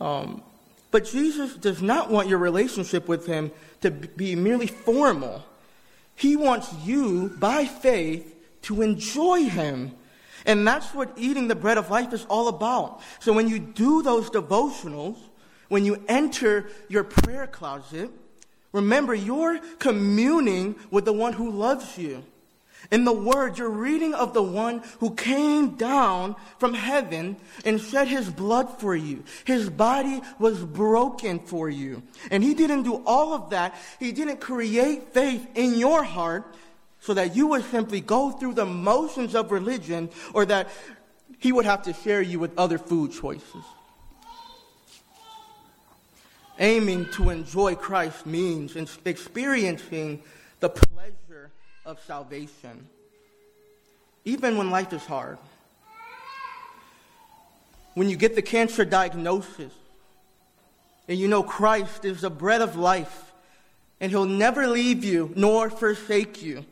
Um, 0.00 0.42
but 0.90 1.04
Jesus 1.04 1.54
does 1.54 1.82
not 1.82 2.10
want 2.10 2.28
your 2.28 2.38
relationship 2.38 3.08
with 3.08 3.26
him 3.26 3.52
to 3.82 3.90
be 3.90 4.34
merely 4.36 4.68
formal. 4.68 5.44
He 6.16 6.34
wants 6.34 6.72
you, 6.82 7.28
by 7.38 7.66
faith, 7.66 8.34
to 8.62 8.80
enjoy 8.80 9.44
him. 9.44 9.92
And 10.46 10.66
that's 10.66 10.94
what 10.94 11.12
eating 11.16 11.48
the 11.48 11.54
bread 11.54 11.78
of 11.78 11.90
life 11.90 12.12
is 12.12 12.24
all 12.26 12.48
about. 12.48 13.00
So 13.18 13.32
when 13.32 13.48
you 13.48 13.58
do 13.58 14.02
those 14.02 14.30
devotionals, 14.30 15.16
when 15.68 15.84
you 15.84 16.02
enter 16.08 16.68
your 16.88 17.04
prayer 17.04 17.46
closet, 17.46 18.10
Remember, 18.72 19.14
you're 19.14 19.58
communing 19.78 20.76
with 20.90 21.04
the 21.04 21.12
one 21.12 21.32
who 21.32 21.50
loves 21.50 21.98
you. 21.98 22.22
In 22.90 23.04
the 23.04 23.12
Word, 23.12 23.58
you're 23.58 23.68
reading 23.68 24.14
of 24.14 24.32
the 24.32 24.42
one 24.42 24.82
who 25.00 25.14
came 25.14 25.76
down 25.76 26.34
from 26.58 26.72
heaven 26.72 27.36
and 27.64 27.80
shed 27.80 28.08
his 28.08 28.30
blood 28.30 28.80
for 28.80 28.96
you. 28.96 29.22
His 29.44 29.68
body 29.68 30.22
was 30.38 30.64
broken 30.64 31.40
for 31.40 31.68
you. 31.68 32.02
And 32.30 32.42
he 32.42 32.54
didn't 32.54 32.84
do 32.84 33.02
all 33.04 33.34
of 33.34 33.50
that. 33.50 33.74
He 33.98 34.12
didn't 34.12 34.40
create 34.40 35.12
faith 35.12 35.46
in 35.54 35.78
your 35.78 36.02
heart 36.02 36.54
so 37.00 37.14
that 37.14 37.34
you 37.34 37.48
would 37.48 37.64
simply 37.64 38.00
go 38.00 38.30
through 38.30 38.54
the 38.54 38.66
motions 38.66 39.34
of 39.34 39.50
religion 39.50 40.10
or 40.34 40.44
that 40.46 40.68
he 41.38 41.50
would 41.52 41.64
have 41.64 41.82
to 41.82 41.92
share 41.92 42.20
you 42.20 42.38
with 42.38 42.56
other 42.58 42.78
food 42.78 43.12
choices. 43.12 43.64
Aiming 46.58 47.06
to 47.12 47.30
enjoy 47.30 47.74
Christ 47.74 48.26
means 48.26 48.76
experiencing 49.06 50.22
the 50.60 50.68
pleasure 50.68 51.50
of 51.86 51.98
salvation, 52.06 52.86
even 54.26 54.58
when 54.58 54.70
life 54.70 54.92
is 54.92 55.04
hard. 55.06 55.38
When 57.94 58.10
you 58.10 58.16
get 58.16 58.34
the 58.34 58.42
cancer 58.42 58.84
diagnosis 58.84 59.72
and 61.08 61.18
you 61.18 61.28
know 61.28 61.42
Christ 61.42 62.04
is 62.04 62.20
the 62.20 62.30
bread 62.30 62.60
of 62.60 62.76
life 62.76 63.32
and 63.98 64.12
he'll 64.12 64.26
never 64.26 64.66
leave 64.66 65.02
you 65.02 65.32
nor 65.34 65.70
forsake 65.70 66.42
you. 66.42 66.66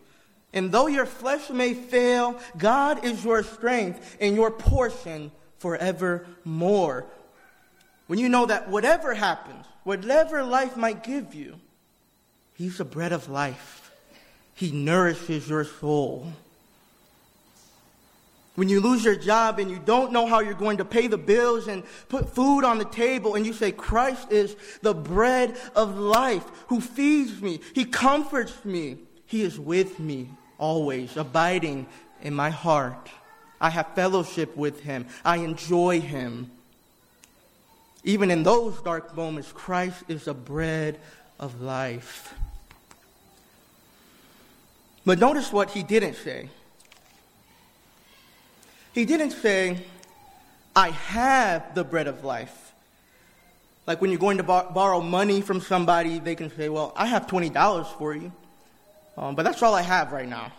And 0.52 0.72
though 0.72 0.86
your 0.86 1.06
flesh 1.06 1.50
may 1.50 1.74
fail, 1.74 2.38
God 2.56 3.04
is 3.04 3.24
your 3.24 3.42
strength 3.42 4.16
and 4.20 4.34
your 4.34 4.50
portion 4.50 5.30
forevermore. 5.58 7.06
When 8.06 8.18
you 8.18 8.28
know 8.28 8.46
that 8.46 8.70
whatever 8.70 9.14
happens, 9.14 9.66
whatever 9.84 10.42
life 10.42 10.76
might 10.76 11.04
give 11.04 11.34
you, 11.34 11.56
He's 12.54 12.78
the 12.78 12.84
bread 12.84 13.12
of 13.12 13.28
life. 13.28 13.92
He 14.54 14.72
nourishes 14.72 15.48
your 15.48 15.64
soul. 15.64 16.32
When 18.56 18.68
you 18.68 18.80
lose 18.80 19.04
your 19.04 19.14
job 19.14 19.60
and 19.60 19.70
you 19.70 19.78
don't 19.78 20.10
know 20.10 20.26
how 20.26 20.40
you're 20.40 20.54
going 20.54 20.78
to 20.78 20.84
pay 20.84 21.06
the 21.06 21.16
bills 21.16 21.68
and 21.68 21.84
put 22.08 22.34
food 22.34 22.64
on 22.64 22.78
the 22.78 22.84
table, 22.84 23.36
and 23.36 23.46
you 23.46 23.52
say, 23.52 23.70
Christ 23.70 24.32
is 24.32 24.56
the 24.82 24.94
bread 24.94 25.56
of 25.76 25.96
life 25.96 26.44
who 26.66 26.80
feeds 26.80 27.40
me, 27.40 27.60
He 27.72 27.84
comforts 27.84 28.64
me, 28.64 28.98
He 29.28 29.42
is 29.42 29.58
with 29.58 30.00
me 30.00 30.30
always, 30.58 31.16
abiding 31.16 31.86
in 32.20 32.34
my 32.34 32.50
heart. 32.50 33.08
I 33.60 33.70
have 33.70 33.94
fellowship 33.94 34.56
with 34.56 34.80
Him, 34.80 35.06
I 35.24 35.36
enjoy 35.36 36.00
Him. 36.00 36.50
Even 38.04 38.30
in 38.30 38.42
those 38.42 38.80
dark 38.82 39.14
moments, 39.16 39.52
Christ 39.52 40.02
is 40.08 40.24
the 40.24 40.34
bread 40.34 40.98
of 41.38 41.60
life. 41.60 42.34
But 45.04 45.18
notice 45.18 45.52
what 45.52 45.70
he 45.70 45.82
didn't 45.82 46.14
say. 46.14 46.48
He 48.92 49.04
didn't 49.04 49.30
say, 49.30 49.84
I 50.76 50.90
have 50.90 51.74
the 51.74 51.84
bread 51.84 52.06
of 52.06 52.24
life. 52.24 52.72
Like 53.86 54.00
when 54.00 54.10
you're 54.10 54.20
going 54.20 54.36
to 54.36 54.42
bar- 54.42 54.70
borrow 54.72 55.00
money 55.00 55.40
from 55.40 55.60
somebody, 55.60 56.18
they 56.18 56.34
can 56.34 56.54
say, 56.54 56.68
Well, 56.68 56.92
I 56.94 57.06
have 57.06 57.26
$20 57.26 57.86
for 57.96 58.14
you, 58.14 58.32
um, 59.18 59.34
but 59.34 59.42
that's 59.42 59.62
all 59.62 59.74
I 59.74 59.82
have 59.82 60.12
right 60.12 60.28
now. 60.28 60.52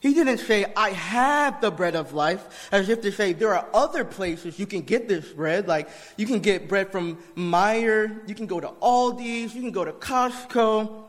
He 0.00 0.14
didn't 0.14 0.38
say, 0.38 0.66
I 0.76 0.90
have 0.90 1.60
the 1.60 1.70
bread 1.70 1.94
of 1.96 2.12
life, 2.12 2.68
as 2.72 2.88
if 2.88 3.02
to 3.02 3.12
say, 3.12 3.32
there 3.32 3.54
are 3.54 3.66
other 3.74 4.04
places 4.04 4.58
you 4.58 4.66
can 4.66 4.82
get 4.82 5.08
this 5.08 5.26
bread. 5.28 5.68
Like, 5.68 5.88
you 6.16 6.26
can 6.26 6.40
get 6.40 6.68
bread 6.68 6.90
from 6.90 7.16
Meijer, 7.36 8.26
you 8.28 8.34
can 8.34 8.46
go 8.46 8.60
to 8.60 8.68
Aldi's, 8.68 9.54
you 9.54 9.60
can 9.60 9.70
go 9.70 9.84
to 9.84 9.92
Costco. 9.92 11.04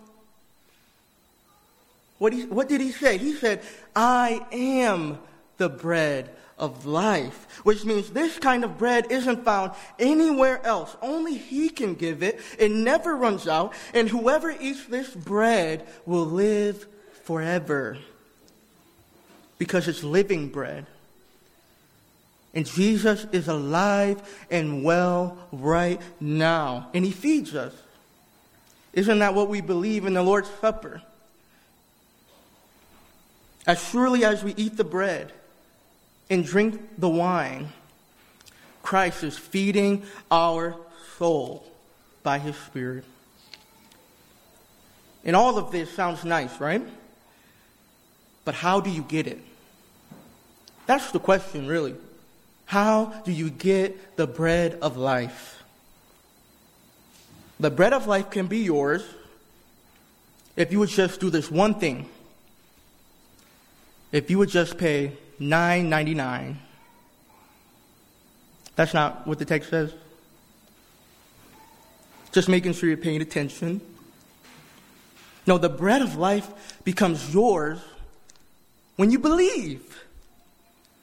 What, 2.18 2.34
he, 2.34 2.46
what 2.46 2.68
did 2.68 2.82
he 2.82 2.92
say? 2.92 3.18
He 3.18 3.34
said, 3.34 3.62
I 3.96 4.46
am 4.52 5.20
the 5.58 5.70
bread 5.70 6.30
of 6.58 6.86
life, 6.86 7.62
which 7.64 7.86
means 7.86 8.10
this 8.10 8.40
kind 8.40 8.64
of 8.64 8.78
bread 8.78 9.12
isn't 9.12 9.46
found 9.46 9.74
anywhere 10.00 10.66
else. 10.66 10.96
Only 11.02 11.38
He 11.38 11.70
can 11.70 11.94
give 11.94 12.24
it. 12.24 12.40
It 12.58 12.72
never 12.72 13.16
runs 13.16 13.48
out, 13.48 13.74
and 13.94 14.10
whoever 14.10 14.52
eats 14.52 14.86
this 14.86 15.10
bread 15.10 15.88
will 16.06 16.26
live 16.26 16.88
forever 17.24 17.98
because 19.58 19.88
it's 19.88 20.04
living 20.04 20.50
bread. 20.50 20.86
And 22.54 22.66
Jesus 22.66 23.26
is 23.32 23.48
alive 23.48 24.22
and 24.50 24.84
well 24.84 25.38
right 25.52 26.02
now, 26.20 26.90
and 26.94 27.06
He 27.06 27.12
feeds 27.12 27.54
us. 27.54 27.74
Isn't 28.94 29.20
that 29.20 29.36
what 29.36 29.48
we 29.48 29.62
believe 29.62 30.06
in 30.06 30.16
the 30.16 30.24
Lord's 30.24 30.50
Supper? 30.60 31.04
As 33.68 33.84
surely 33.90 34.26
as 34.26 34.44
we 34.44 34.56
eat 34.56 34.78
the 34.78 34.84
bread 34.84 35.34
and 36.30 36.46
drink 36.46 36.80
the 36.98 37.10
wine, 37.10 37.70
Christ 38.84 39.24
is 39.24 39.38
feeding 39.38 40.04
our 40.32 40.76
soul 41.18 41.66
by 42.24 42.40
His 42.40 42.56
Spirit. 42.56 43.04
And 45.24 45.36
all 45.36 45.58
of 45.58 45.72
this 45.72 45.94
sounds 45.94 46.24
nice, 46.24 46.60
right? 46.60 46.82
But 48.46 48.56
how 48.56 48.80
do 48.80 48.90
you 48.90 49.02
get 49.02 49.28
it? 49.28 49.40
That's 50.86 51.12
the 51.12 51.20
question, 51.20 51.68
really. 51.68 51.96
How 52.66 53.06
do 53.26 53.32
you 53.32 53.50
get 53.50 54.16
the 54.16 54.28
bread 54.28 54.78
of 54.82 54.96
life? 54.96 55.62
The 57.60 57.72
bread 57.72 57.92
of 57.92 58.08
life 58.08 58.30
can 58.30 58.48
be 58.48 58.60
yours 58.60 59.04
if 60.56 60.72
you 60.72 60.80
would 60.80 60.90
just 60.90 61.20
do 61.20 61.30
this 61.30 61.52
one 61.52 61.76
thing. 61.76 62.10
If 64.12 64.32
you 64.32 64.38
would 64.38 64.50
just 64.50 64.78
pay 64.78 65.12
$9.99. 65.40 66.56
That's 68.76 68.94
not 68.94 69.26
what 69.26 69.40
the 69.40 69.46
text 69.46 69.70
says. 69.70 69.94
Just 72.32 72.48
making 72.48 72.74
sure 72.74 72.90
you're 72.90 72.98
paying 72.98 73.22
attention. 73.22 73.82
No, 75.48 75.58
the 75.58 75.70
bread 75.70 76.02
of 76.02 76.16
life 76.16 76.82
becomes 76.84 77.34
yours 77.34 77.80
when 78.98 79.12
you 79.12 79.20
believe. 79.20 80.04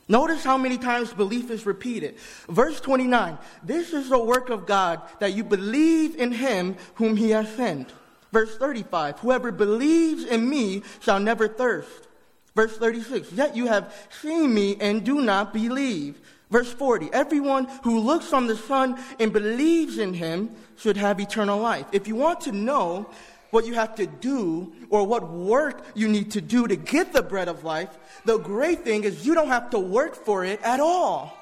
Notice 0.07 0.45
how 0.45 0.59
many 0.59 0.77
times 0.77 1.13
belief 1.15 1.51
is 1.51 1.65
repeated. 1.65 2.17
Verse 2.49 2.81
29 2.81 3.39
This 3.63 3.93
is 3.93 4.11
the 4.11 4.19
work 4.19 4.51
of 4.51 4.67
God, 4.67 5.01
that 5.19 5.33
you 5.33 5.43
believe 5.43 6.17
in 6.17 6.31
him 6.31 6.77
whom 6.97 7.17
he 7.17 7.31
has 7.31 7.49
sent. 7.55 7.91
Verse 8.31 8.57
35 8.57 9.21
Whoever 9.21 9.51
believes 9.51 10.25
in 10.25 10.49
me 10.49 10.83
shall 11.01 11.21
never 11.21 11.49
thirst. 11.49 12.07
Verse 12.55 12.77
36 12.77 13.33
Yet 13.33 13.57
you 13.57 13.67
have 13.67 13.93
seen 14.23 14.53
me 14.55 14.77
and 14.81 15.05
do 15.05 15.21
not 15.21 15.53
believe. 15.53 16.21
Verse 16.51 16.73
40 16.73 17.11
Everyone 17.13 17.67
who 17.83 17.99
looks 18.01 18.33
on 18.33 18.47
the 18.47 18.57
Son 18.57 18.99
and 19.19 19.33
believes 19.33 19.99
in 19.99 20.15
him 20.15 20.51
should 20.77 20.97
have 20.97 21.21
eternal 21.21 21.59
life. 21.59 21.87
If 21.93 22.09
you 22.09 22.15
want 22.15 22.43
to 22.43 22.53
know 22.53 23.09
what 23.51 23.67
you 23.67 23.75
have 23.75 23.95
to 23.97 24.07
do 24.07 24.73
or 24.91 25.07
what 25.07 25.31
work 25.31 25.85
you 25.95 26.09
need 26.09 26.33
to 26.33 26.41
do 26.41 26.67
to 26.67 26.77
get 26.77 27.13
the 27.13 27.23
bread 27.23 27.49
of 27.49 27.65
life, 27.65 27.91
the 28.25 28.39
great 28.39 28.85
thing 28.85 29.05
is 29.05 29.27
you 29.27 29.35
don't 29.35 29.49
have 29.49 29.71
to 29.71 29.79
work 29.79 30.15
for 30.15 30.45
it 30.45 30.61
at 30.63 30.81
all. 30.81 31.37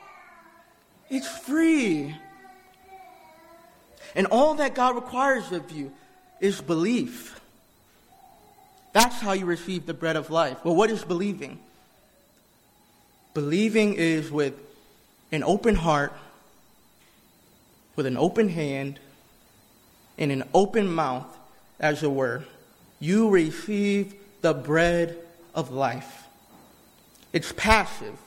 It's 1.08 1.28
free. 1.28 2.14
And 4.14 4.26
all 4.26 4.54
that 4.54 4.74
God 4.74 4.94
requires 4.94 5.52
of 5.52 5.70
you 5.70 5.92
is 6.40 6.60
belief. 6.60 7.40
That's 8.92 9.20
how 9.20 9.32
you 9.32 9.46
receive 9.46 9.86
the 9.86 9.94
bread 9.94 10.16
of 10.16 10.30
life. 10.30 10.58
Well, 10.64 10.76
what 10.76 10.90
is 10.90 11.04
believing? 11.04 11.58
Believing 13.34 13.94
is 13.94 14.30
with 14.30 14.54
an 15.30 15.42
open 15.42 15.74
heart, 15.74 16.12
with 17.96 18.04
an 18.04 18.18
open 18.18 18.50
hand, 18.50 19.00
and 20.18 20.30
an 20.30 20.44
open 20.52 20.86
mouth 20.86 21.26
as 21.80 22.02
it 22.02 22.12
were, 22.12 22.44
you 23.00 23.30
receive 23.30 24.14
the 24.42 24.52
bread 24.52 25.18
of 25.54 25.70
life. 25.70 26.24
It's 27.32 27.52
passive. 27.52 28.18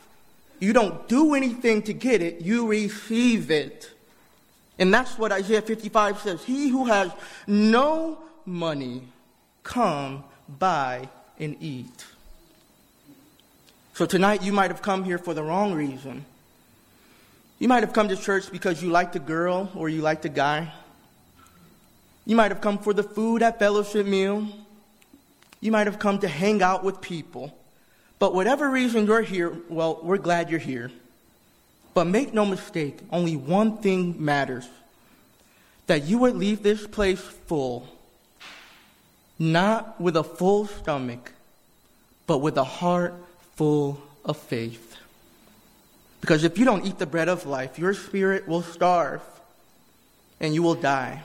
You 0.60 0.74
don't 0.74 1.08
do 1.08 1.36
anything 1.36 1.84
to 1.84 1.94
get 1.94 2.22
it, 2.22 2.42
you 2.42 2.68
receive 2.68 3.52
it. 3.52 3.92
And 4.80 4.94
that's 4.94 5.18
what 5.18 5.32
Isaiah 5.32 5.62
55 5.62 6.20
says. 6.20 6.44
He 6.44 6.70
who 6.70 6.86
has 6.86 7.12
no 7.48 8.18
money, 8.46 9.04
come 9.64 10.24
buy 10.48 11.10
and 11.40 11.56
eat. 11.60 12.06
So 13.94 14.06
tonight 14.06 14.42
you 14.42 14.52
might 14.52 14.72
have 14.72 14.82
come 14.82 15.04
here 15.04 15.18
for 15.18 15.34
the 15.34 15.44
wrong 15.44 15.74
reason. 15.74 16.26
You 17.60 17.68
might 17.68 17.84
have 17.84 17.94
come 17.94 18.10
to 18.10 18.18
church 18.18 18.52
because 18.52 18.84
you 18.84 18.90
liked 18.90 19.16
a 19.16 19.20
girl 19.20 19.72
or 19.76 19.88
you 19.88 20.02
liked 20.02 20.26
a 20.26 20.30
guy. 20.30 20.72
You 22.26 22.36
might 22.36 22.52
have 22.52 22.62
come 22.62 22.78
for 22.78 22.94
the 22.94 23.04
food 23.04 23.42
at 23.42 23.60
fellowship 23.60 24.06
meal. 24.06 24.48
You 25.62 25.72
might 25.72 25.88
have 25.88 26.00
come 26.00 26.20
to 26.20 26.28
hang 26.28 26.62
out 26.62 26.84
with 26.84 27.00
people. 27.00 27.58
But 28.20 28.34
whatever 28.34 28.70
reason 28.70 29.06
you're 29.06 29.22
here, 29.22 29.54
well, 29.70 30.00
we're 30.02 30.18
glad 30.18 30.50
you're 30.50 30.60
here. 30.60 30.92
But 31.94 32.08
make 32.08 32.34
no 32.34 32.46
mistake, 32.46 33.00
only 33.12 33.38
one 33.38 33.78
thing 33.78 34.24
matters 34.24 34.68
that 35.88 36.04
you 36.04 36.18
would 36.18 36.36
leave 36.36 36.64
this 36.64 36.86
place 36.88 37.22
full, 37.22 37.88
not 39.38 40.00
with 40.00 40.16
a 40.16 40.24
full 40.24 40.68
stomach, 40.68 41.34
but 42.28 42.40
with 42.40 42.58
a 42.58 42.64
heart 42.64 43.14
full 43.56 44.02
of 44.24 44.38
faith. 44.38 44.98
Because 46.22 46.44
if 46.44 46.58
you 46.58 46.66
don't 46.66 46.86
eat 46.86 46.98
the 46.98 47.06
bread 47.06 47.30
of 47.30 47.46
life, 47.46 47.78
your 47.78 47.94
spirit 47.94 48.48
will 48.48 48.64
starve 48.64 49.22
and 50.40 50.54
you 50.54 50.64
will 50.64 50.76
die. 50.76 51.22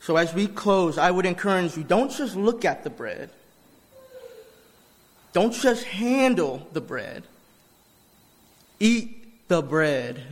So 0.00 0.16
as 0.16 0.32
we 0.32 0.46
close, 0.46 0.96
I 0.96 1.10
would 1.10 1.26
encourage 1.26 1.76
you 1.76 1.82
don't 1.82 2.10
just 2.10 2.36
look 2.36 2.64
at 2.64 2.84
the 2.84 2.90
bread, 2.90 3.30
don't 5.32 5.52
just 5.52 5.84
handle 5.84 6.66
the 6.72 6.80
bread, 6.80 7.24
eat 8.78 9.48
the 9.48 9.62
bread. 9.62 10.22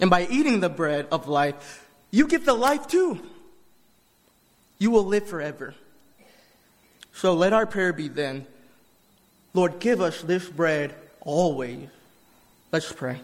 And 0.00 0.08
by 0.08 0.26
eating 0.30 0.60
the 0.60 0.70
bread 0.70 1.06
of 1.12 1.28
life, 1.28 1.86
you 2.10 2.26
get 2.26 2.46
the 2.46 2.54
life 2.54 2.86
too. 2.86 3.20
You 4.80 4.90
will 4.90 5.04
live 5.04 5.28
forever. 5.28 5.74
So 7.12 7.34
let 7.34 7.52
our 7.52 7.66
prayer 7.66 7.92
be 7.92 8.08
then 8.08 8.46
Lord, 9.52 9.78
give 9.80 10.00
us 10.00 10.22
this 10.22 10.48
bread 10.48 10.94
always. 11.20 11.88
Let's 12.72 12.92
pray. 12.92 13.20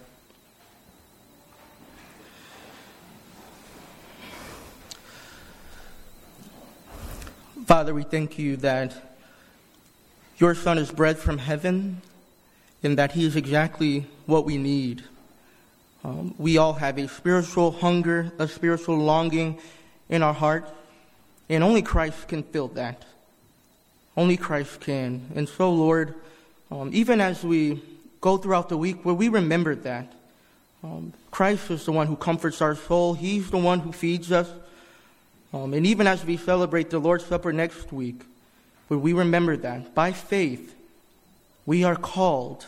Father, 7.65 7.95
we 7.95 8.03
thank 8.03 8.39
you 8.39 8.57
that 8.59 9.17
your 10.39 10.55
Son 10.55 10.79
is 10.79 10.91
bread 10.91 11.17
from 11.17 11.39
heaven 11.39 12.03
and 12.83 12.99
that 12.99 13.13
he 13.13 13.25
is 13.25 13.35
exactly 13.35 14.07
what 14.27 14.45
we 14.45 14.59
need. 14.59 15.05
Um, 16.05 16.35
we 16.39 16.59
all 16.59 16.75
have 16.75 16.99
a 16.99 17.09
spiritual 17.09 17.73
hunger, 17.73 18.31
a 18.39 18.47
spiritual 18.47 18.99
longing 18.99 19.59
in 20.09 20.23
our 20.23 20.35
heart, 20.35 20.69
and 21.49 21.63
only 21.63 21.83
Christ 21.83 22.29
can 22.29 22.43
fill 22.43 22.69
that. 22.69 23.05
Only 24.17 24.37
Christ 24.37 24.81
can. 24.81 25.31
And 25.35 25.49
so, 25.49 25.71
Lord, 25.71 26.15
um, 26.71 26.91
even 26.93 27.21
as 27.21 27.45
we 27.45 27.83
go 28.21 28.37
throughout 28.37 28.69
the 28.69 28.77
week, 28.77 29.05
where 29.05 29.15
we 29.15 29.29
remember 29.29 29.75
that, 29.75 30.13
um, 30.83 31.13
Christ 31.31 31.71
is 31.71 31.85
the 31.85 31.93
one 31.93 32.07
who 32.07 32.17
comforts 32.17 32.63
our 32.63 32.75
soul, 32.75 33.15
He's 33.15 33.51
the 33.51 33.59
one 33.59 33.81
who 33.81 33.93
feeds 33.93 34.33
us. 34.33 34.51
Um, 35.53 35.75
and 35.75 35.87
even 35.87 36.07
as 36.07 36.25
we 36.25 36.37
celebrate 36.37 36.91
the 36.91 36.99
Lord's 36.99 37.25
Supper 37.25 37.53
next 37.53 37.93
week, 37.93 38.23
where 38.89 38.99
we 38.99 39.13
remember 39.13 39.57
that 39.59 39.95
by 39.95 40.13
faith, 40.13 40.75
we 41.65 41.85
are 41.85 41.97
called 41.97 42.67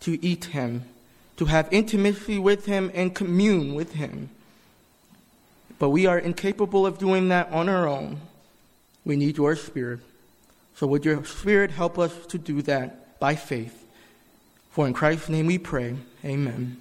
to 0.00 0.24
eat 0.24 0.46
Him, 0.46 0.84
to 1.36 1.46
have 1.46 1.68
intimacy 1.72 2.38
with 2.38 2.66
Him 2.66 2.90
and 2.94 3.14
commune 3.14 3.74
with 3.74 3.92
Him. 3.92 4.30
But 5.78 5.90
we 5.90 6.06
are 6.06 6.18
incapable 6.18 6.86
of 6.86 6.98
doing 6.98 7.28
that 7.28 7.50
on 7.50 7.68
our 7.68 7.86
own. 7.86 8.20
We 9.04 9.16
need 9.16 9.36
your 9.36 9.56
Spirit. 9.56 10.00
So, 10.74 10.86
would 10.86 11.04
your 11.04 11.24
Spirit 11.24 11.70
help 11.70 11.98
us 11.98 12.14
to 12.26 12.38
do 12.38 12.62
that 12.62 13.18
by 13.18 13.34
faith? 13.34 13.84
For 14.70 14.86
in 14.86 14.92
Christ's 14.92 15.28
name 15.28 15.46
we 15.46 15.58
pray. 15.58 15.96
Amen. 16.24 16.76